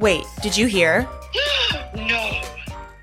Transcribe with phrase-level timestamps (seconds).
[0.00, 1.06] Wait, did you hear?
[1.94, 2.40] no.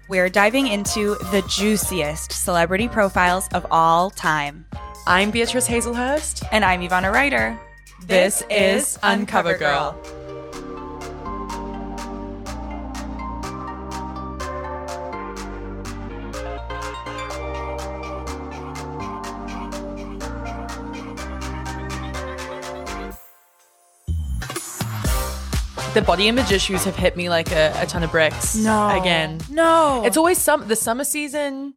[0.10, 4.66] We're diving into the juiciest celebrity profiles of all time.
[5.06, 6.48] I'm Beatrice Hazlehurst.
[6.52, 7.56] And I'm Ivana Ryder.
[8.08, 9.96] This, is Uncover Girl.
[10.02, 10.17] The
[26.08, 28.56] body image issues have hit me like a, a ton of bricks.
[28.56, 28.90] No.
[28.98, 29.42] Again.
[29.52, 30.04] No.
[30.06, 31.74] It's always some the summer season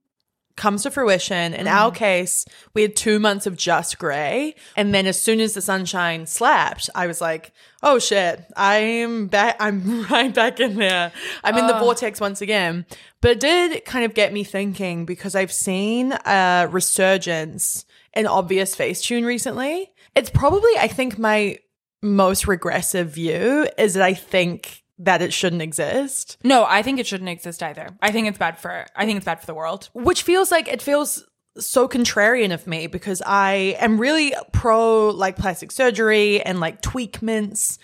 [0.57, 1.53] comes to fruition.
[1.55, 1.71] In Mm.
[1.73, 2.45] our case,
[2.75, 4.55] we had two months of just grey.
[4.77, 9.57] And then as soon as the sunshine slapped, I was like, oh shit, I'm back
[9.59, 11.11] I'm right back in there.
[11.43, 12.87] I'm in the vortex once again.
[13.21, 17.85] But it did kind of get me thinking because I've seen a resurgence
[18.15, 19.91] in obvious Facetune recently.
[20.15, 21.59] It's probably, I think, my
[22.03, 26.37] most regressive view is that I think that it shouldn't exist.
[26.45, 27.89] no, I think it shouldn't exist either.
[28.03, 29.89] I think it's bad for I think it's bad for the world.
[29.95, 31.27] which feels like it feels
[31.59, 37.79] so contrarian of me because I am really pro like plastic surgery and like tweakments.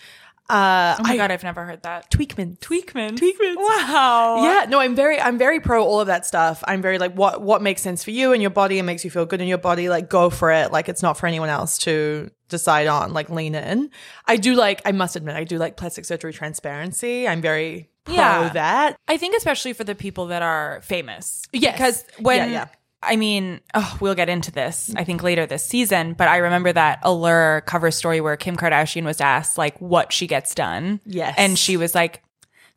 [0.49, 2.09] Uh, Oh my I- god, I've never heard that.
[2.09, 3.17] tweakment, Tweakman.
[3.17, 3.55] tweakments.
[3.57, 4.43] Wow.
[4.43, 6.63] Yeah, no, I'm very, I'm very pro all of that stuff.
[6.65, 9.11] I'm very like, what, what makes sense for you and your body and makes you
[9.11, 9.89] feel good in your body.
[9.89, 10.71] Like, go for it.
[10.71, 13.13] Like, it's not for anyone else to decide on.
[13.13, 13.89] Like, lean in.
[14.25, 17.27] I do like, I must admit, I do like plastic surgery transparency.
[17.27, 18.49] I'm very pro Yeah.
[18.53, 18.97] that.
[19.07, 21.43] I think especially for the people that are famous.
[21.51, 21.73] Yes.
[21.73, 22.67] Because when Yeah, yeah.
[23.03, 26.73] I mean, oh, we'll get into this, I think later this season, but I remember
[26.73, 30.99] that Allure cover story where Kim Kardashian was asked like what she gets done.
[31.05, 31.35] Yes.
[31.37, 32.23] And she was like,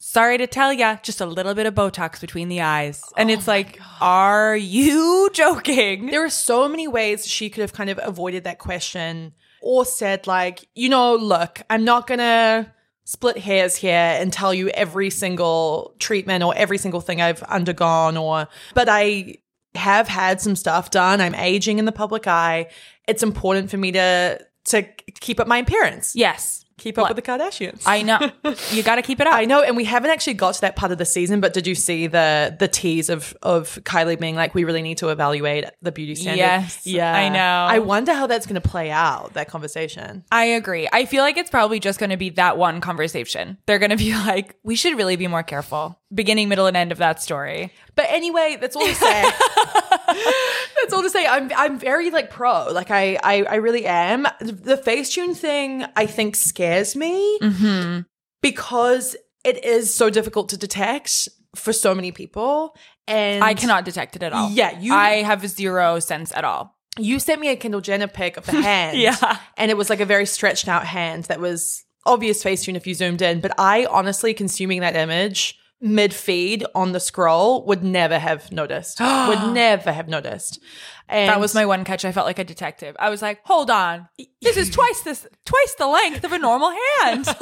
[0.02, 3.04] Sorry to tell ya, just a little bit of Botox between the eyes.
[3.18, 6.06] And oh it's like, are you joking?
[6.06, 10.27] There are so many ways she could have kind of avoided that question or said,
[10.27, 12.72] like, you know, look, I'm not going to
[13.05, 18.16] split hairs here and tell you every single treatment or every single thing I've undergone
[18.16, 19.37] or, but I
[19.75, 21.20] have had some stuff done.
[21.20, 22.69] I'm aging in the public eye.
[23.09, 24.82] It's important for me to, to
[25.20, 26.15] keep up my appearance.
[26.15, 26.59] yes.
[26.80, 27.82] Keep up with the Kardashians.
[27.84, 28.18] I know.
[28.70, 29.34] you got to keep it up.
[29.34, 31.38] I know, and we haven't actually got to that part of the season.
[31.38, 34.96] But did you see the the tease of of Kylie being like, "We really need
[34.98, 36.38] to evaluate the beauty standard"?
[36.38, 37.38] Yes, yeah, I know.
[37.74, 39.34] I wonder how that's going to play out.
[39.34, 40.24] That conversation.
[40.32, 40.88] I agree.
[40.90, 43.58] I feel like it's probably just going to be that one conversation.
[43.66, 46.00] They're going to be like, we should really be more careful.
[46.12, 47.74] Beginning, middle, and end of that story.
[47.94, 49.30] But anyway, that's all to say.
[50.90, 51.26] that's all to say.
[51.26, 52.70] I'm I'm very like pro.
[52.72, 54.26] Like I I, I really am.
[54.40, 58.00] The Facetune thing I think scares me mm-hmm.
[58.42, 62.76] because it is so difficult to detect for so many people.
[63.08, 64.50] And I cannot detect it at all.
[64.50, 66.76] Yeah, you- I have zero sense at all.
[66.98, 68.98] you sent me a Kendall Jenner pic of the hand.
[68.98, 69.38] Yeah.
[69.56, 72.94] And it was like a very stretched out hand that was obvious Facetune if you
[72.94, 73.40] zoomed in.
[73.40, 79.00] But I honestly, consuming that image mid feed on the scroll, would never have noticed.
[79.28, 80.60] would never have noticed.
[81.08, 82.04] And That was my one catch.
[82.04, 82.94] I felt like a detective.
[82.98, 84.08] I was like, hold on,
[84.42, 87.26] this is twice this, twice the length of a normal hand.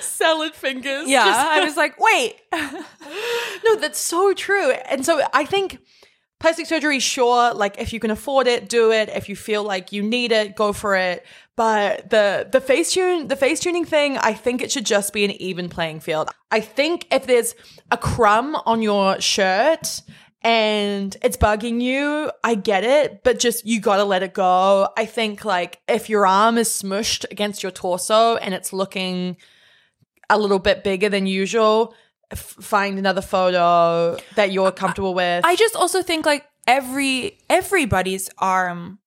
[0.00, 1.08] salad fingers.
[1.08, 2.36] yeah, Just- I was like, wait,
[3.64, 4.70] no, that's so true.
[4.70, 5.78] And so I think
[6.38, 9.08] plastic surgery, sure, like if you can afford it, do it.
[9.10, 11.24] If you feel like you need it, go for it.
[11.60, 15.26] But the the face tune the face tuning thing, I think it should just be
[15.26, 16.30] an even playing field.
[16.50, 17.54] I think if there's
[17.90, 20.00] a crumb on your shirt
[20.40, 24.88] and it's bugging you, I get it, but just you gotta let it go.
[24.96, 29.36] I think like if your arm is smushed against your torso and it's looking
[30.30, 31.94] a little bit bigger than usual,
[32.30, 35.44] f- find another photo that you're comfortable with.
[35.44, 38.99] I just also think like every everybody's arm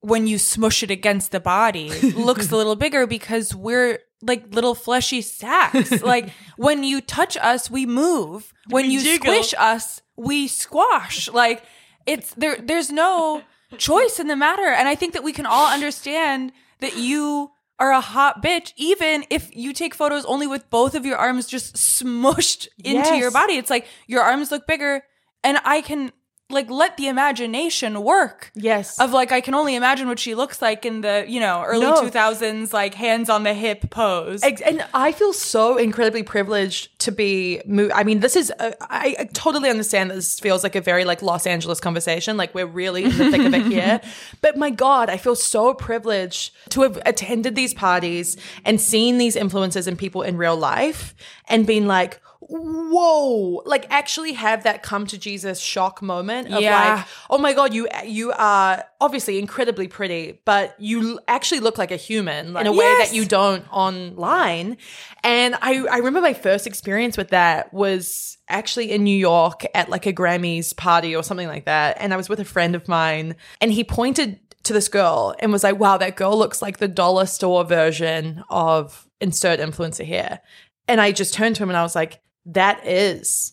[0.00, 4.74] when you smush it against the body looks a little bigger because we're like little
[4.74, 6.02] fleshy sacks.
[6.02, 8.52] like when you touch us, we move.
[8.68, 9.32] When We you jiggle.
[9.32, 11.28] squish us, we squash.
[11.28, 11.62] Like
[12.06, 13.42] it's there there's no
[13.76, 14.66] choice in the matter.
[14.66, 17.50] And I think that we can all understand that you
[17.80, 21.46] are a hot bitch, even if you take photos only with both of your arms
[21.46, 23.20] just smushed into Yes.
[23.20, 23.54] your body.
[23.54, 25.02] It's like your arms look bigger,
[25.44, 26.10] and I can
[26.50, 28.50] like let the imagination work.
[28.54, 28.98] yes.
[28.98, 31.84] Of like, I can only imagine what she looks like in the you know early
[31.84, 32.00] No.
[32.00, 34.42] two thousands like hands on the hip pose.
[34.42, 37.60] And I feel so incredibly privileged to be.
[37.66, 38.50] Mo- I mean, this is.
[38.58, 42.38] Uh, I, I totally understand that this feels like a very like Los Angeles conversation.
[42.38, 44.00] Like we're really in the thick of it here.
[44.40, 49.36] But my God, I feel so privileged to have attended these parties and seen these
[49.36, 51.14] influences and people in real life
[51.46, 53.62] and been like, whoa.
[53.66, 56.96] Like actually have that come to jesus shock moment of Yeah.
[56.96, 61.90] like oh my god you you are obviously incredibly pretty but you actually look like
[61.90, 64.76] a human in a way that you don't online.
[65.22, 69.88] And i i remember my first experience with that was actually in new york at
[69.90, 71.96] like a grammys party or something like that.
[72.00, 75.52] And i was with a friend of mine and he pointed to this girl and
[75.52, 80.40] was like wow that girl looks like the dollar store version of insert influencer here.
[80.86, 83.52] And I just turned to him and I was like, that is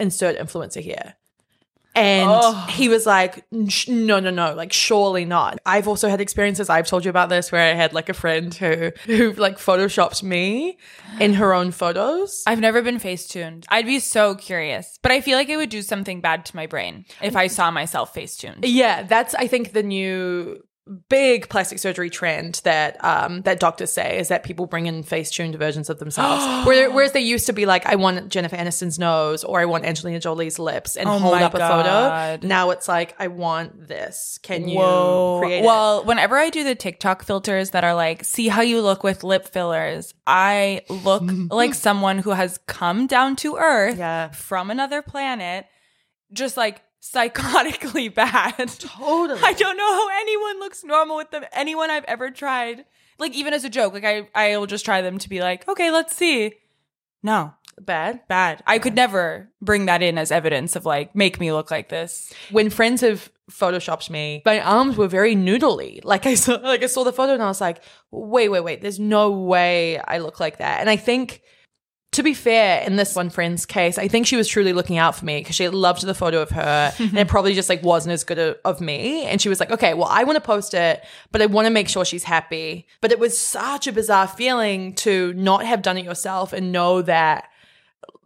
[0.00, 1.14] insert influencer here.
[1.94, 2.66] And Oh.
[2.68, 5.58] he was like, no, no, no, like surely not.
[5.64, 6.68] I've also had experiences.
[6.68, 10.22] I've told you about this where I had like a friend who, who like photoshopped
[10.22, 10.76] me
[11.18, 12.42] in her own photos.
[12.46, 13.64] I've never been face tuned.
[13.70, 16.66] I'd be so curious, but I feel like it would do something bad to my
[16.66, 18.66] brain if I saw myself face tuned.
[18.66, 20.62] Yeah, that's I think the new
[21.08, 25.30] big plastic surgery trend that um that doctors say is that people bring in face
[25.32, 26.44] tuned versions of themselves.
[26.66, 30.20] Whereas they used to be like, I want Jennifer Aniston's nose or I want Angelina
[30.20, 32.46] Jolie's lips and Oh hold up a photo.
[32.46, 34.38] Now it's like, I want this.
[34.42, 35.40] Can you Whoa.
[35.42, 35.64] create it?
[35.64, 39.24] well, whenever I do the TikTok filters that are like, see how you look with
[39.24, 44.30] lip fillers, I look like someone who has come down to earth Yeah.
[44.30, 45.66] from another planet,
[46.32, 46.80] just like
[47.14, 48.68] psychotically bad.
[48.78, 49.40] Totally.
[49.42, 51.44] I don't know how anyone looks normal with them.
[51.52, 52.84] Anyone I've ever tried,
[53.18, 55.68] like even as a joke, like I, I will just try them to be like,
[55.68, 56.54] okay, let's see.
[57.22, 58.20] No, Bad.
[58.28, 58.62] bad.
[58.66, 62.32] I could never bring that in as evidence of like, make me look like this.
[62.50, 66.00] When friends have photoshopped me, my arms were very noodly.
[66.04, 68.80] Like I saw, like I saw the photo and I was like, wait, wait, wait.
[68.80, 70.80] There's no way I look like that.
[70.80, 71.42] And I think,
[72.16, 75.14] to be fair, in this one friend's case, I think she was truly looking out
[75.14, 78.14] for me because she loved the photo of her, and it probably just like wasn't
[78.14, 79.24] as good of, of me.
[79.24, 81.70] And she was like, okay, well, I want to post it, but I want to
[81.70, 82.86] make sure she's happy.
[83.02, 87.02] But it was such a bizarre feeling to not have done it yourself and know
[87.02, 87.50] that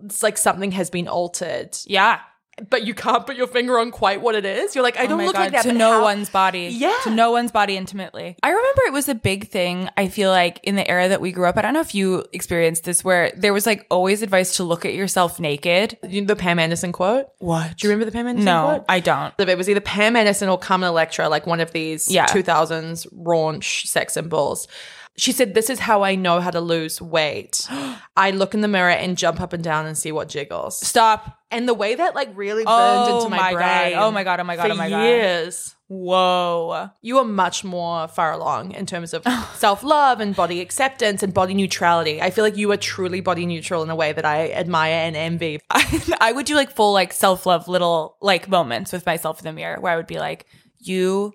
[0.05, 2.21] it's like something has been altered Yeah.
[2.69, 4.75] But you can't put your finger on quite what it is.
[4.75, 5.62] You're like, I Oh don't my look God, like that.
[5.62, 6.69] to no how- one's body.
[6.73, 6.95] Yeah.
[7.05, 8.37] To no one's body intimately.
[8.43, 11.33] I remember it was a big thing, I feel like, in the era that we
[11.33, 11.57] grew up.
[11.57, 14.85] I don't know if you experienced this where there was like always advice to look
[14.85, 15.97] at yourself naked.
[16.07, 17.27] You know the Pam Anderson quote.
[17.39, 17.77] What?
[17.77, 18.85] Do you remember the Pam Anderson No, quote?
[18.89, 19.33] I don't.
[19.39, 22.27] It was either Pam Anderson or Carmen Electra, like one of these Yeah.
[22.27, 24.69] 2000s raunch sex symbols.
[25.17, 27.67] She said, This is how I know how to lose weight.
[28.17, 30.79] I look in the mirror and jump up and down and see what jiggles.
[30.87, 31.37] Stop.
[31.52, 33.93] And the way that like really burned Oh into my, my brain.
[33.94, 34.02] God.
[34.06, 34.41] Oh my God.
[34.41, 34.67] Oh my God.
[34.69, 35.02] For Oh my God.
[35.05, 35.75] years.
[35.88, 36.91] Whoa.
[37.02, 39.25] You are much more far along in terms of
[39.55, 42.23] self love and body acceptance and body neutrality.
[42.23, 45.17] I feel like you are truly body neutral in a way that I admire and
[45.17, 45.61] envy.
[45.70, 49.44] I, I would do like full like self love little like moments with myself in
[49.44, 50.47] the mirror where I would be like,
[50.79, 51.32] you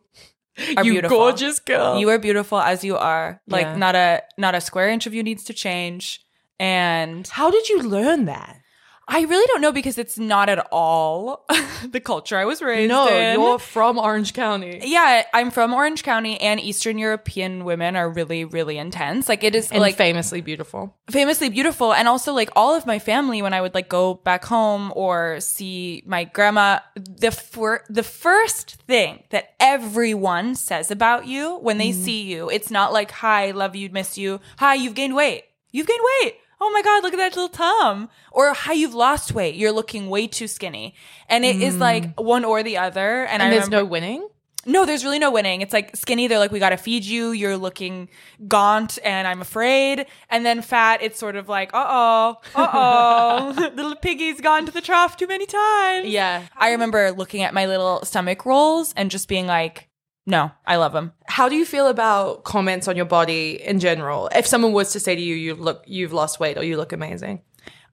[0.77, 1.17] are you beautiful.
[1.17, 1.99] gorgeous girl.
[1.99, 3.41] You are beautiful as you are.
[3.47, 3.75] Like Yeah.
[3.75, 6.21] not a not a square inch of you needs to change.
[6.59, 8.61] And How did you learn that?
[9.07, 11.45] I really don't know because it's not at all
[11.89, 12.87] the culture I was raised in.
[12.89, 13.39] No, in.
[13.39, 14.81] you're from Orange County.
[14.83, 19.29] yeah, I'm from Orange County, and Eastern European women are really, really intense.
[19.29, 20.95] Like it is And like famously beautiful.
[21.09, 24.43] famously beautiful and also like all of my family when i would like go back
[24.45, 31.57] home or see my grandma the fir- the first thing that everyone says about you
[31.57, 32.03] when they mm-hmm.
[32.03, 35.87] see you it's not like hi love you miss you hi you've gained weight you've
[35.87, 39.53] gained weight oh my god look at that little tum or how you've lost weight
[39.55, 40.95] you're looking way too skinny
[41.29, 44.29] and it is like one or the other and, And there's remember- no winning?
[44.67, 45.61] no, there's really no winning.
[45.61, 47.33] It's like skinny, they're like, we gotta feed you.
[47.33, 48.09] You're looking
[48.47, 50.07] gaunt and I'm afraid.
[50.31, 54.71] And then fat, it's sort of like, uh oh, uh oh, little piggy's gone to
[54.71, 56.07] the trough too many times.
[56.07, 56.47] Yeah.
[56.57, 59.87] I remember looking at my little stomach rolls and just being like,
[60.25, 61.13] no, I love them.
[61.27, 64.29] How do you feel about comments on your body in general?
[64.35, 66.93] If someone was to say to you, you look, you've lost weight or you look
[66.93, 67.41] amazing.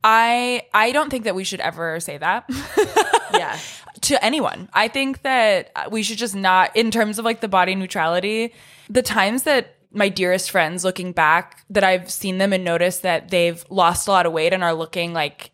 [0.05, 2.49] I I don't think that we should ever say that.
[3.33, 3.59] Yeah.
[4.03, 4.69] to anyone.
[4.75, 8.53] I think that we should just not, in terms of like the body neutrality,
[8.91, 13.31] the times that my dearest friends looking back that I've seen them and noticed that
[13.31, 15.51] they've lost a lot of weight and are looking like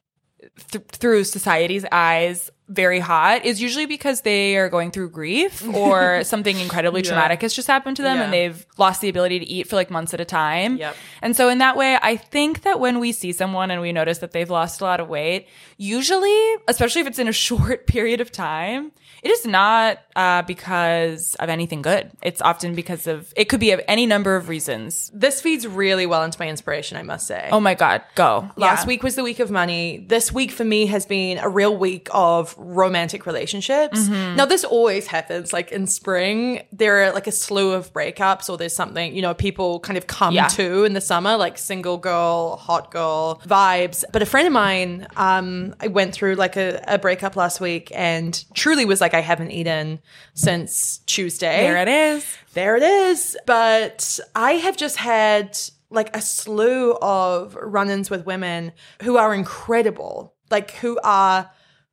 [0.70, 6.22] th- through society's eyes very hot is usually because they are going through grief or
[6.22, 8.24] something incredibly traumatic has just happened to them Yeah.
[8.24, 10.76] and they've lost the ability to eat for like months at a time.
[10.76, 10.94] Yep.
[11.22, 14.18] And so in that way, I think that when we see someone and we notice
[14.18, 16.36] that they've lost a lot of weight, usually,
[16.68, 21.48] especially if it's in a short period of time, it is not uh, because of
[21.48, 22.10] anything good.
[22.22, 25.10] It's often because of, it could be of any number of reasons.
[25.14, 27.48] This feeds really well into my inspiration, I must say.
[27.52, 28.50] Oh my God, go.
[28.56, 28.88] Last Yeah.
[28.88, 30.04] week was the week of money.
[30.08, 33.98] This week for me has been a real week of romantic relationships.
[34.00, 34.36] Mm-hmm.
[34.36, 35.52] Now, this always happens.
[35.52, 39.34] Like in spring, there are like a slew of breakups, or there's something, you know,
[39.34, 40.48] people kind of come Yeah.
[40.48, 44.04] to in the summer, like single girl, hot girl vibes.
[44.12, 47.90] But a friend of mine, um, I went through like a, a breakup last week
[47.94, 50.00] and truly was like, I haven't eaten
[50.34, 51.62] since Tuesday.
[51.62, 52.26] There it is.
[52.54, 53.36] There it is.
[53.46, 55.58] But I have just had
[55.90, 58.72] like a slew of run ins with women
[59.02, 61.50] who are incredible, like who are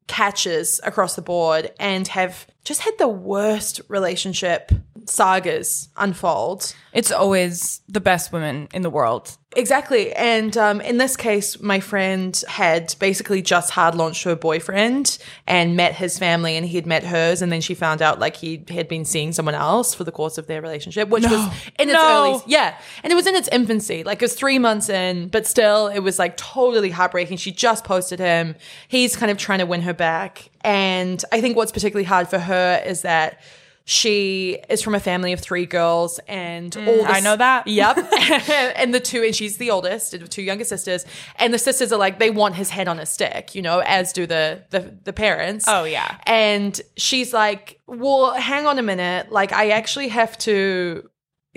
[0.07, 4.71] catches across the board and have just had the worst relationship
[5.05, 6.73] sagas unfold.
[6.93, 9.37] It's always the best women in the world.
[9.57, 10.11] Exactly.
[10.13, 15.77] And um, in this case, my friend had basically just hard launched her boyfriend and
[15.77, 17.41] met his family and he'd met hers.
[17.41, 20.37] And then she found out like he had been seeing someone else for the course
[20.37, 21.41] of their relationship, which was
[21.79, 22.33] in its No.
[22.33, 22.77] early, yeah.
[23.01, 24.03] And it was in its infancy.
[24.03, 27.37] Like it was three months in, but still it was like totally heartbreaking.
[27.37, 28.55] She just posted him.
[28.89, 30.49] He's kind of trying to win her back.
[30.61, 33.39] And I think what's particularly hard for her is that
[33.87, 37.67] she is from a family of three girls and all the Mm, I know that.
[37.67, 37.97] Yep.
[38.75, 41.05] and the two, and she's the oldest, and the two younger sisters.
[41.37, 44.11] And the sisters are like, they want his head on a stick, you know, as
[44.11, 45.65] do the the, the parents.
[45.67, 46.17] Oh, yeah.
[46.25, 49.31] And she's like, well, hang on a minute.
[49.31, 51.07] Like, I actually have to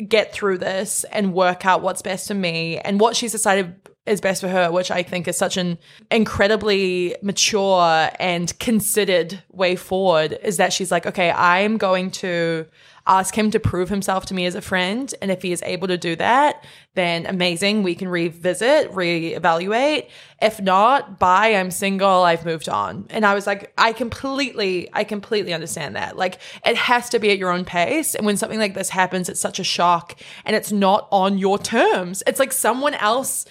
[0.07, 3.75] get through this and work out what's best for me and what she's decided
[4.09, 5.79] is best for her, which I think is such an
[6.11, 12.67] incredibly mature and considered way forward, is that she's like, okay, I'm going to
[13.09, 15.15] ask him to prove himself to me as a friend.
[15.23, 16.63] And if he is able to do that,
[16.95, 17.83] then amazing.
[17.83, 20.11] We can revisit, reevaluate.
[20.43, 23.07] If not, bye, I'm single, I've moved on.
[23.09, 26.19] And I was like, I completely, I completely understand that.
[26.19, 28.15] Like, it has to be at your own pace.
[28.15, 31.59] And when something like this happens, it's such a shock and it's not on your
[31.59, 32.23] terms.
[32.27, 33.47] It's like someone else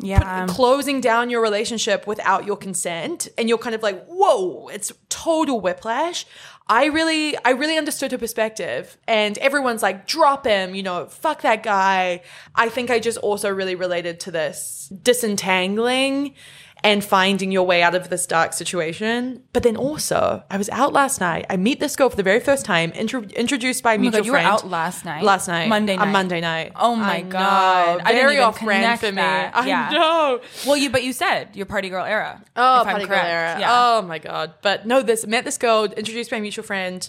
[0.00, 0.46] Yeah.
[0.48, 5.60] closing down your relationship without your consent and you're kind of like whoa it's total
[5.60, 6.26] whiplash
[6.68, 11.42] i really i really understood her perspective and everyone's like drop him you know fuck
[11.42, 12.22] that guy
[12.54, 16.34] i think i just also really related to this disentangling
[16.82, 20.92] and finding your way out of this dark situation but then also i was out
[20.92, 23.94] last night i meet this girl for the very first time intro- introduced by a
[23.94, 25.22] Oh my mutual God, you were friend out last night.
[25.22, 26.06] last night Monday night.
[26.06, 27.30] on monday night Oh my I know.
[27.30, 28.00] God.
[28.04, 29.52] I didn't very even off brand for me that.
[29.56, 29.90] i Yeah.
[29.90, 32.42] know Well, you but you said your party girl era.
[32.56, 33.58] Oh, if I'm party girl era.
[33.60, 33.68] Yeah.
[33.70, 34.54] Oh my god.
[34.62, 37.08] But no, this met this girl introduced by a mutual friend.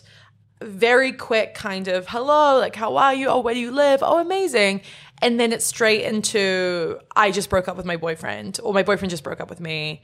[0.62, 3.30] Very quick kind of hello, like how are you?
[3.30, 4.02] Oh, where do you live?
[4.04, 4.82] Oh, amazing.
[5.20, 9.10] And then it's straight into I just broke up with my boyfriend, or my boyfriend
[9.10, 10.04] just broke up with me.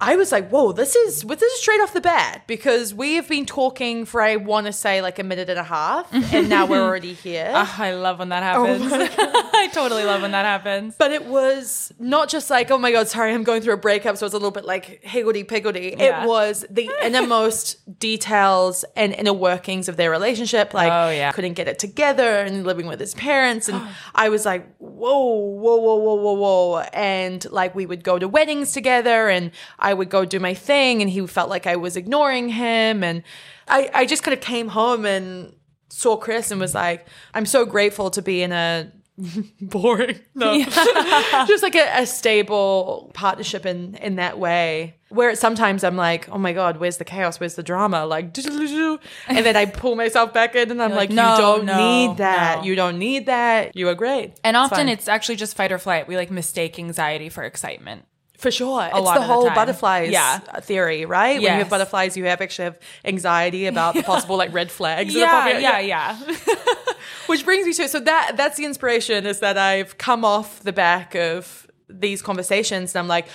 [0.00, 3.28] I was like, whoa, this is this is straight off the bat because we have
[3.28, 6.66] been talking for I want to say like a minute and a half, and now
[6.66, 7.50] we're already here.
[7.54, 8.92] Ah, I love when that happens.
[8.92, 10.96] I totally love when that happens.
[10.98, 14.18] But it was not just like, oh my God, sorry, I'm going through a breakup.
[14.18, 15.94] So it's a little bit like higgledy piggledy.
[15.98, 16.24] Yeah.
[16.24, 20.74] It was the innermost details and inner workings of their relationship.
[20.74, 21.32] Like, Oh, yeah.
[21.32, 23.68] couldn't get it together and living with his parents.
[23.68, 23.80] And
[24.14, 26.78] I was like, whoa, whoa, whoa, whoa, whoa, whoa.
[26.92, 31.02] And like, we would go to weddings together and I would go do my thing.
[31.02, 33.02] And he felt like I was ignoring him.
[33.04, 33.22] And
[33.68, 35.54] I, I just kind of came home and
[35.88, 38.92] saw Chris and was like, I'm so grateful to be in a
[39.60, 40.20] boring.
[40.34, 40.62] No.
[41.46, 44.96] Just like a, a stable partnership in in that way.
[45.08, 47.38] Where sometimes I'm like, oh my god, where's the chaos?
[47.38, 48.04] Where's the drama?
[48.06, 48.36] Like,
[49.28, 51.76] and then I pull myself back in, and I'm like, like, no, you don't no,
[51.76, 52.58] need that.
[52.58, 52.64] no.
[52.64, 53.76] You don't need that.
[53.76, 54.40] You are great.
[54.42, 56.08] And often it's actually just fight or flight.
[56.08, 58.04] We like mistake anxiety for excitement.
[58.38, 58.84] For sure.
[58.84, 59.54] it's lot the the whole time.
[59.54, 60.38] butterflies Yeah.
[60.60, 61.34] theory, right?
[61.34, 65.14] When you have butterflies, you have actually have anxiety about the possible like red flags.
[65.14, 66.16] are Yeah, yeah, yeah.
[67.26, 70.72] Which brings me to so that that's the inspiration is that I've come off the
[70.72, 73.26] back of these conversations and I'm like,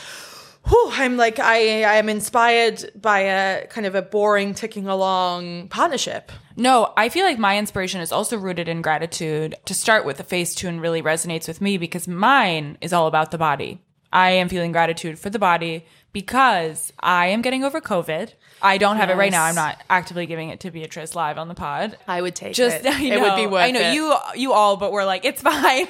[0.68, 5.68] whew, I'm like I I am inspired by a kind of a boring ticking along
[5.70, 6.32] partnership.
[6.56, 9.56] No, I feel like my inspiration is also rooted in gratitude.
[9.66, 13.32] To start with, the face tune really resonates with me because mine is all about
[13.32, 13.82] the body.
[14.12, 18.34] I am feeling gratitude for the body because I am getting over COVID.
[18.62, 19.44] I don't have it right now.
[19.46, 21.98] I'm not actively giving it to Beatrice live on the pod.
[22.08, 22.86] I would take just it.
[22.94, 23.94] I it would be worth I know it.
[23.94, 25.88] you you all, but we're like it's fine.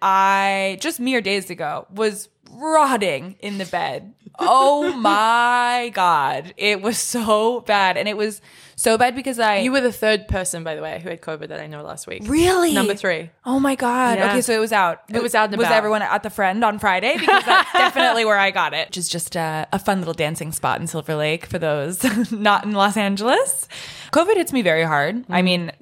[0.00, 4.14] I just mere days ago was rotting in the bed.
[4.38, 8.40] Oh my god, it was so bad, and it was
[8.78, 11.48] so bad because I You were the third person, by the way, who had COVID
[11.48, 12.22] that I know last week.
[12.26, 13.30] really Number three.
[13.44, 14.18] Oh my god.
[14.18, 14.30] Yeah.
[14.30, 15.02] Okay, so it was out.
[15.08, 15.76] It was out and Was about.
[15.76, 17.16] everyone at the friend on Friday?
[17.18, 18.88] Because that's definitely where I got it.
[18.88, 22.64] Which is just a, a fun little dancing spot in Silver Lake for those not
[22.64, 23.66] in Los Angeles.
[24.12, 25.16] COVID hits me very hard.
[25.16, 25.32] Mm-hmm.
[25.32, 25.72] I mean,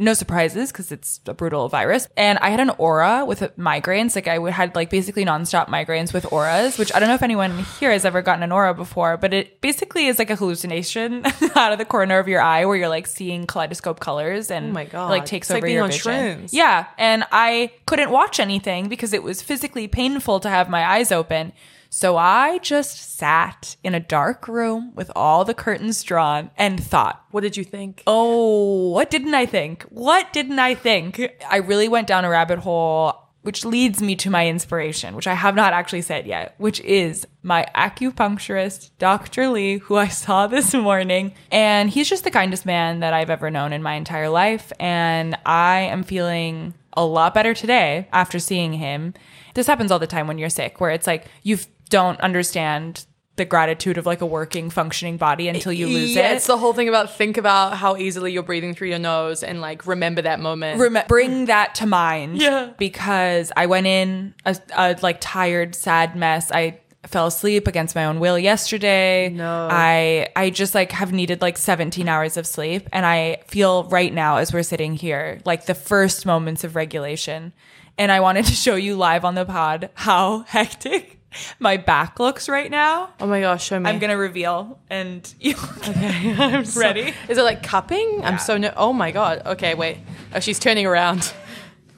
[0.00, 2.08] no surprises because it's a brutal virus.
[2.16, 4.16] And I had an aura with migraines.
[4.16, 7.64] Like I had like basically nonstop migraines with auras, which I don't know if anyone
[7.78, 11.72] here has ever gotten an aura before, but it basically is like a hallucination out
[11.72, 14.84] of the corner of your eye where you're like seeing kaleidoscope colors and Oh my
[14.86, 15.10] God.
[15.10, 16.12] like takes It's like over being your on vision.
[16.12, 16.48] shrooms.
[16.52, 21.12] Yeah, and I couldn't watch anything because it was physically painful to have my eyes
[21.12, 21.52] open.
[21.92, 27.24] So I just sat in a dark room with all the curtains drawn and thought,
[27.32, 28.04] What did you think?
[28.06, 29.82] Oh, what didn't I think?
[29.90, 31.20] What didn't I think?
[31.50, 35.34] I really went down a rabbit hole, which leads me to my inspiration, which I
[35.34, 39.48] have not actually said yet, which is my acupuncturist, Dr.
[39.48, 41.32] Lee, who I saw this morning.
[41.50, 44.72] And he's just the kindest man that I've ever known in my entire life.
[44.78, 49.14] And I am feeling a lot better today after seeing him.
[49.54, 51.58] This happens all the time when you're sick, where it's like you
[51.90, 53.04] don't understand
[53.36, 56.36] the gratitude of like a working, functioning body until you lose yeah, it.
[56.36, 59.62] it's the whole thing about think about how easily you're breathing through your nose and
[59.62, 60.78] like remember that moment.
[60.78, 62.36] Rem- bring that to mind.
[62.36, 62.72] Yeah.
[62.78, 66.52] Because I went in a, a like tired, sad mess.
[66.52, 69.30] I fell asleep against my own will yesterday.
[69.30, 69.68] No.
[69.70, 74.12] I I just like have needed like 17 hours of sleep and I feel right
[74.12, 77.54] now as we're sitting here like the first moments of regulation.
[77.96, 81.19] And I wanted to show you live on the pod how hectic
[81.58, 83.10] my back looks right now.
[83.20, 83.88] oh my gosh, show me.
[83.88, 85.54] I'm to reveal and you
[85.88, 87.14] Okay, I'm so- Ready?
[87.28, 88.22] Is it like cupping?
[88.24, 88.72] I'm so no.
[88.76, 89.42] Oh my god.
[89.46, 89.98] Okay, wait.
[90.34, 91.32] Oh, she's turning around.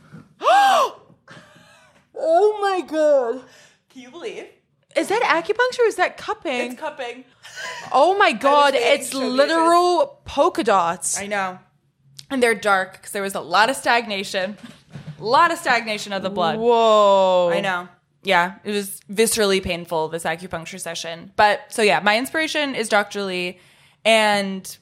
[0.40, 0.98] oh
[2.60, 3.42] my god.
[3.90, 4.46] Can you believe?
[4.96, 5.84] Is that acupuncture?
[5.84, 6.72] Or is that cupping?
[6.72, 7.24] It's cupping.
[7.92, 8.74] oh my god!
[8.74, 11.18] It's literal polka dots.
[11.18, 11.58] I know.
[12.30, 14.56] And they're dark because there was a lot of stagnation.
[15.18, 16.58] A lot of stagnation of the blood.
[16.58, 17.50] Whoa!
[17.52, 17.88] I know.
[18.24, 21.32] Yeah, it was viscerally painful, this acupuncture session.
[21.36, 23.24] But so, yeah, my inspiration is Dr.
[23.24, 23.58] Lee
[24.04, 24.76] and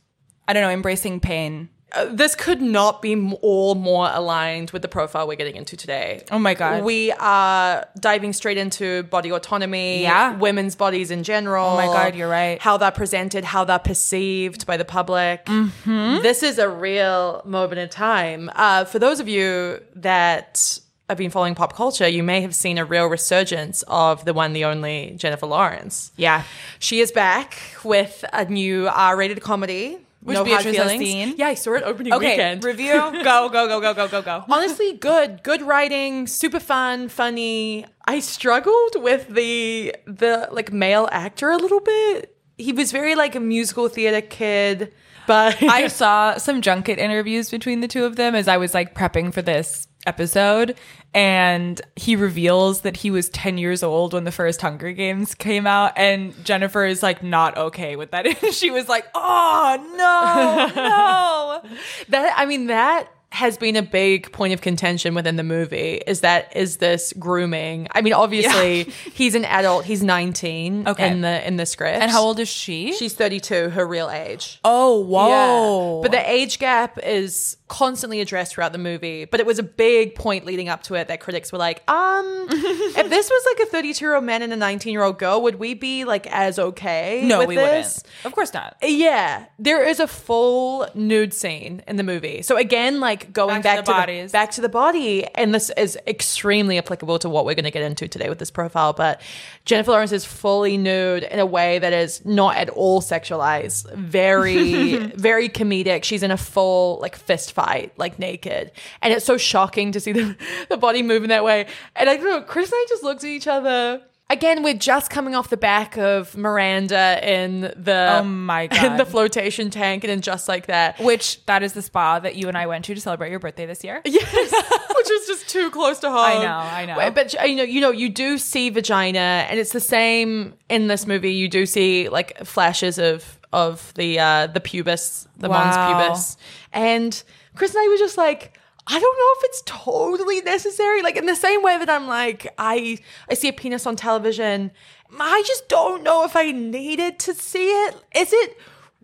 [0.46, 1.68] I don't know, embracing pain.
[1.92, 5.76] Uh, this could not be m- all more aligned with the profile we're getting into
[5.76, 6.22] today.
[6.30, 6.84] Oh my God.
[6.84, 10.36] We are diving straight into body autonomy, Yeah.
[10.36, 11.66] women's bodies in general.
[11.70, 12.60] Oh my God, you're right.
[12.62, 15.46] How they're presented, how they're perceived by the public.
[15.46, 16.22] Mm-hmm.
[16.22, 18.50] This is a real moment in time.
[18.54, 20.78] Uh, for those of you that
[21.10, 24.52] have been following pop culture, you may have seen a real resurgence of the one,
[24.52, 26.12] the only Jennifer Lawrence.
[26.16, 26.44] Yeah.
[26.78, 29.98] She is back with a new R-rated comedy.
[30.22, 31.34] Which no hard Beatrice has seen.
[31.38, 32.62] Yeah, I saw it opening Okay, weekend.
[32.62, 32.92] review.
[33.24, 34.44] Go, go, go, go, go, go, go.
[34.50, 35.42] Honestly, good.
[35.42, 37.86] Good writing, super fun, funny.
[38.04, 42.36] I struggled with the the like male actor a little bit.
[42.58, 44.92] He was very like a musical theater kid,
[45.26, 48.94] but I saw some junket interviews between the two of them as I was like
[48.94, 50.76] prepping for this episode.
[51.12, 55.66] And he reveals that he was 10 years old when the first Hunger Games came
[55.66, 55.92] out.
[55.96, 58.26] And Jennifer is like not okay with that.
[58.52, 61.70] she was like, oh, no, no.
[62.08, 66.20] that I mean that has been a big point of contention within the movie is
[66.20, 68.82] that is this grooming i mean obviously
[69.14, 71.08] he's an adult he's 19 Okay.
[71.10, 72.92] in the in the script And how old is she?
[72.92, 75.98] she's 32 her real age oh, whoa.
[75.98, 76.02] Yeah.
[76.02, 79.24] But the age gap is constantly addressed throughout the movie.
[79.26, 82.46] But it was a big point leading up to it that critics were like, um,
[82.50, 85.40] if this was like a 32 year old man and a 19 year old girl,
[85.42, 87.22] would we be like as okay?
[87.24, 87.98] no, we this?
[87.98, 88.06] wouldn't.
[88.26, 88.76] Of course not.
[88.82, 92.42] Yeah, there is a full nude scene in the movie.
[92.42, 94.32] So again, like going Back to back, the to, bodies.
[94.32, 97.82] back to the body, and this is extremely applicable to what we're going to get
[97.82, 98.92] into today with this profile.
[98.92, 99.20] But
[99.64, 103.92] Jennifer Lawrence is fully nude in a way that is not at all sexualized.
[103.94, 106.04] Very, very comedic.
[106.04, 110.12] She's in a full like fist fight, like naked, and it's so shocking to see
[110.12, 110.36] the
[110.68, 111.66] the body moving that way.
[111.96, 114.02] And I don't know, Chris and I just looked at each other.
[114.30, 119.04] Again, we're just coming off the back of Miranda in the Oh my in the
[119.04, 121.00] flotation tank, and then just like that.
[121.00, 123.66] Which that is the spa that you and I went to to celebrate your birthday
[123.66, 124.00] this year.
[124.10, 124.52] Yes,
[124.96, 126.18] which is just too close to home.
[126.24, 127.10] I know, I know.
[127.10, 129.18] But you know, you know, you do see vagina,
[129.50, 131.32] and it's the same in this movie.
[131.32, 135.88] You do see like flashes of of the uh the pubis, the mons Wow.
[136.08, 136.36] pubis,
[136.72, 137.20] and
[137.56, 138.56] Chris and I were just like.
[138.92, 141.02] I don't know if it's totally necessary.
[141.02, 142.98] Like in the same way that I'm like, I
[143.30, 144.72] I see a penis on television.
[145.18, 147.94] I just don't know if I needed to see it.
[148.16, 148.56] Is it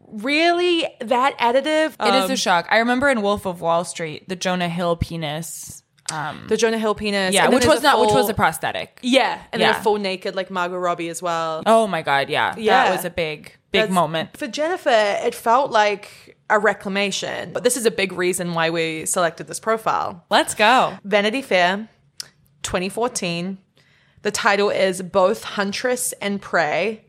[0.09, 1.95] really that additive?
[2.01, 2.67] It is Um, a shock.
[2.71, 5.83] I remember in Wolf of Wall Street, the Jonah Hill penis.
[6.13, 7.35] Um, the Jonah Hill penis.
[7.35, 9.01] yeah, which was not, which was a prosthetic.
[9.03, 9.81] Yeah, and then Yeah.
[9.81, 11.65] a full naked like Margot Robbie as well.
[11.67, 12.85] Oh my god, yeah, Yeah.
[12.85, 14.37] that was a big, big That's- moment.
[14.37, 14.89] for Jennifer.
[15.25, 19.61] It felt like a reclamation, but this is a big reason why we selected this
[19.61, 20.25] profile.
[20.31, 20.99] Let's go.
[21.05, 21.89] Vanity Fair,
[22.63, 23.59] 2014.
[24.23, 27.06] The title is Both Huntress and Prey.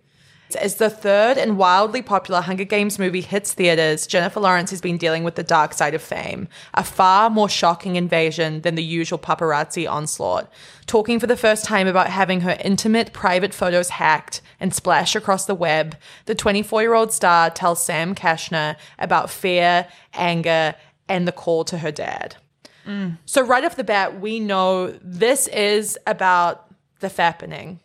[0.56, 4.98] As the third and wildly popular Hunger Games movie hits theaters, Jennifer Lawrence has been
[4.98, 9.20] dealing with the dark side of fame, a far more shocking invasion than the usual
[9.20, 10.50] paparazzi onslaught.
[10.86, 15.46] Talking for the first time about having her intimate private photos hacked and splashed across
[15.46, 20.76] the web, the 24 year old star tells Sam Kashner about fear, anger,
[21.10, 22.38] and the call to her dad.
[22.86, 23.18] Mm.
[23.26, 26.68] So, right off the bat, we know this is about
[27.00, 27.80] the fappening.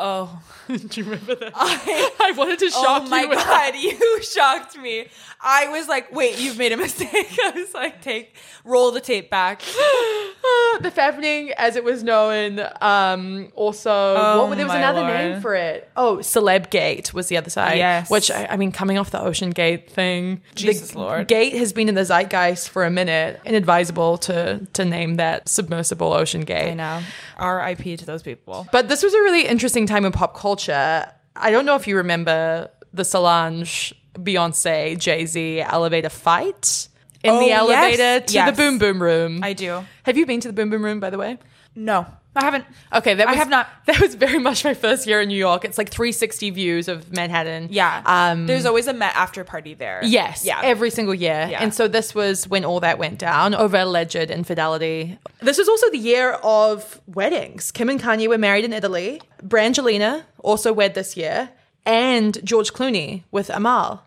[0.00, 1.52] Oh, Do you remember that?
[1.56, 3.06] I, I wanted to shock you.
[3.06, 3.28] oh my you.
[3.30, 5.06] with god, you shocked me.
[5.40, 7.10] I was like, wait, you've made a mistake.
[7.44, 9.60] I was like, take, roll the tape back.
[9.62, 12.60] the fappening, as it was known.
[12.80, 15.14] Um, also, Oh what, there was another lord.
[15.14, 15.90] name for it.
[15.96, 17.78] Oh, Celeb Gate was the other side.
[17.78, 18.10] Yes.
[18.10, 21.28] Which I, I mean, coming off the Ocean Gate thing, Jesus the Lord.
[21.28, 23.40] Gate has been in the zeitgeist for a minute.
[23.44, 26.70] Inadvisable to to name that submersible Ocean Gate.
[26.70, 27.00] I know.
[27.38, 27.96] R.I.P.
[27.96, 28.66] to those people.
[28.72, 31.10] But this was a really interesting time in pop culture.
[31.34, 36.88] I don't know if you remember the Solange, Beyonce, Jay Z elevator fight
[37.24, 37.58] in Oh, the yes.
[37.60, 38.50] elevator to Yes.
[38.50, 39.40] the Boom Boom Room.
[39.42, 39.84] I do.
[40.04, 41.38] Have you been to the Boom Boom Room, by the way?
[41.74, 42.66] No, I haven't.
[42.94, 43.68] Okay, that I was, have not.
[43.86, 45.64] That was very much my first year in New York.
[45.64, 47.68] It's like 360 views of Manhattan.
[47.70, 48.02] Yeah.
[48.06, 50.00] Um, There's always a Met after party there.
[50.04, 50.60] Yes, Yeah.
[50.62, 51.48] every single year.
[51.50, 51.60] Yeah.
[51.62, 55.18] And so this was when all that went down over alleged infidelity.
[55.40, 57.72] This was also the year of weddings.
[57.72, 59.20] Kim and Kanye were married in Italy.
[59.42, 61.50] Brangelina also wed this year.
[61.84, 64.04] And George Clooney with Amal.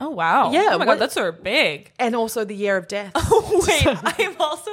[0.00, 0.50] oh wow.
[0.50, 1.92] Yeah, Oh my what- god, that's of big.
[1.98, 3.12] And also the year of death.
[3.16, 3.86] Oh wait,
[4.18, 4.70] I'm also.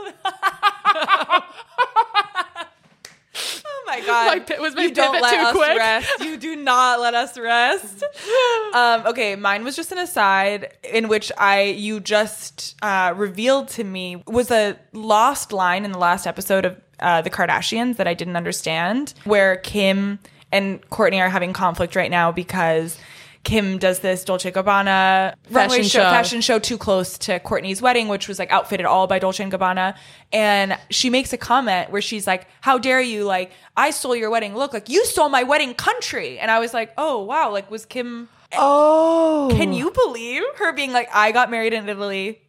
[4.00, 4.50] My god!
[4.50, 5.78] My was my you don't let too us quick?
[5.78, 6.20] rest.
[6.20, 8.04] You do not let us rest.
[8.74, 13.84] um, okay, mine was just an aside in which I you just uh, revealed to
[13.84, 18.14] me was a lost line in the last episode of uh, the Kardashians that I
[18.14, 20.20] didn't understand, where Kim
[20.52, 22.98] and Kourtney are having conflict right now because.
[23.46, 26.10] Kim does this Dolce Gabbana runway Fashion show, show.
[26.10, 29.54] fashion show too close to Kourtney's wedding, which was like outfitted all by Dolce and
[29.54, 29.96] Gabbana.
[30.34, 33.24] And she makes a comment where she's like, "How dare you?
[33.24, 34.74] Like, I stole your wedding look.
[34.74, 37.52] Like, you stole my wedding country." And I was like, "Oh wow!
[37.52, 38.28] Like, was Kim?
[38.58, 39.50] Oh.
[39.52, 42.42] Can you believe her being like, I got married in Italy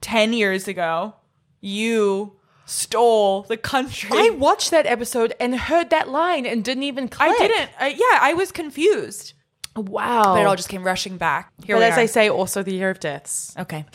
[0.00, 1.14] ten years ago.
[1.60, 2.36] You
[2.66, 4.10] stole the country.
[4.12, 7.30] I watched that episode and heard that line and didn't even click.
[7.30, 7.70] I didn't.
[7.78, 9.34] I, yeah, I was confused,
[9.74, 10.34] Wow.
[10.34, 11.50] but it all just came rushing back.
[11.64, 12.00] Here but as are.
[12.00, 13.54] I say, also the year of deaths.
[13.58, 13.86] okay.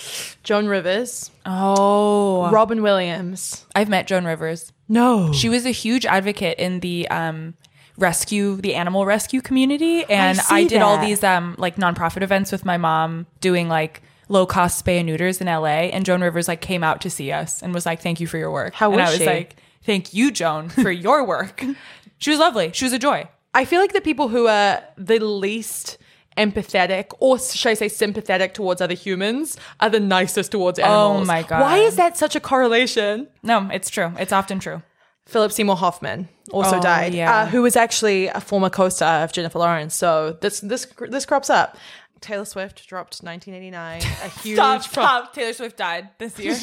[0.44, 3.66] Joan Rivers, Oh, Robin Williams.
[3.76, 4.72] I've met Joan Rivers.
[4.90, 5.32] No.
[5.34, 7.54] She was a huge advocate in the um,
[7.98, 12.52] rescue, the animal rescue community, and see I, did all these um, like nonprofit events
[12.52, 15.90] with my mom, doing like low cost spay and neuters in LA.
[15.94, 18.38] And Joan Rivers like came out to see us and was like, "Thank you for
[18.38, 19.26] your work." How and was I was she?
[19.26, 21.63] like, "Thank you, Joan, for your work."
[22.18, 22.72] she was lovely.
[22.74, 23.28] She was a joy.
[23.58, 25.98] I feel like the people who are the least
[26.38, 31.24] empathetic, or should I say sympathetic towards other humans, are the nicest towards animals.
[31.24, 31.62] Oh my God.
[31.62, 33.28] Why is that such a correlation?
[33.41, 34.12] No, it's true.
[34.20, 34.84] It's often true.
[35.26, 37.34] Philip Seymour Hoffman also Oh, died, yeah.
[37.41, 39.96] uh, who was actually a former co-star of Jennifer Lawrence.
[39.96, 41.78] So this this this crops up.
[42.22, 44.02] Taylor Swift dropped 1989.
[44.02, 45.34] A huge Stop, pro- stop.
[45.34, 46.56] Taylor Swift died this year.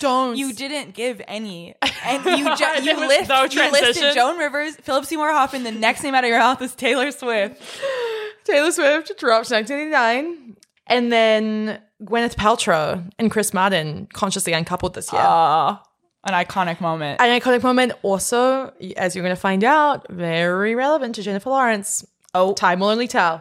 [0.00, 4.14] Don't You didn't give any, and you ju- you, list, no you listed.
[4.14, 5.62] Joan Rivers, Philip Seymour Hoffman.
[5.62, 7.62] The next name out of your mouth is Taylor Swift.
[8.44, 15.22] Taylor Swift dropped 1989, and then Gwyneth Paltrow and Chris Martin consciously uncoupled this year.
[15.22, 15.76] Uh,
[16.24, 17.20] an iconic moment.
[17.20, 22.06] An iconic moment, also, as you're going to find out, very relevant to Jennifer Lawrence.
[22.34, 23.40] Oh, time will only tell.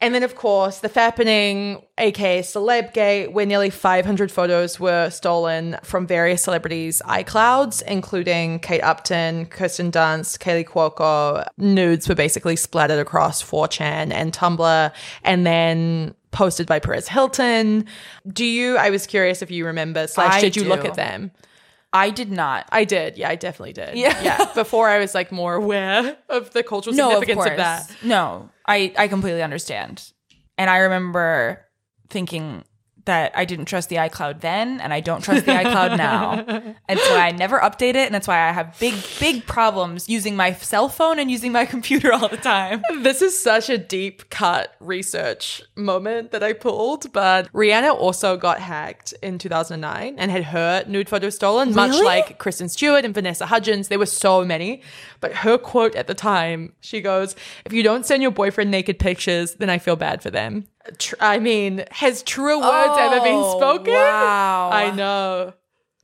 [0.00, 6.08] And then, of course, the fappening, aka Celebgate, where nearly 500 photos were stolen from
[6.08, 11.46] various celebrities' iClouds, including Kate Upton, Kirsten Dunst, Kaley Cuoco.
[11.56, 14.92] Nudes were basically splattered across 4chan and Tumblr,
[15.22, 17.86] and then posted by Perez Hilton.
[18.26, 18.76] Do you?
[18.78, 20.08] I was curious if you remember.
[20.08, 21.30] Slash, I did you look at them?
[21.92, 22.68] I did not.
[22.72, 23.18] I did.
[23.18, 23.96] Yeah, I definitely did.
[23.96, 24.20] Yeah.
[24.22, 24.50] Yeah.
[24.54, 27.50] Before I was like more aware of the cultural no, significance course.
[27.50, 27.96] of, that.
[28.02, 30.10] No, I I completely understand,
[30.56, 31.66] and I remember
[32.08, 32.64] thinking
[33.04, 36.44] that I didn't trust the iCloud then, and I don't trust the iCloud now,
[36.88, 40.36] and so I never update it, and that's why I have big big problems using
[40.36, 42.82] my cell phone and using my computer all the time.
[43.00, 48.60] This is such a deep cut research moment that I pulled, but Rihanna also got
[48.60, 53.46] hacked in 2009 and had her nude photos stolen, much like Kristen Stewart and Vanessa
[53.46, 53.88] Hudgens.
[53.88, 54.82] There were so many.
[55.22, 58.98] But her quote at the time, she goes, If you don't send your boyfriend naked
[58.98, 60.66] pictures, then I feel bad for them.
[61.20, 63.94] I mean, has truer words ever been Oh, spoken?
[63.94, 64.70] wow.
[64.72, 65.52] I know.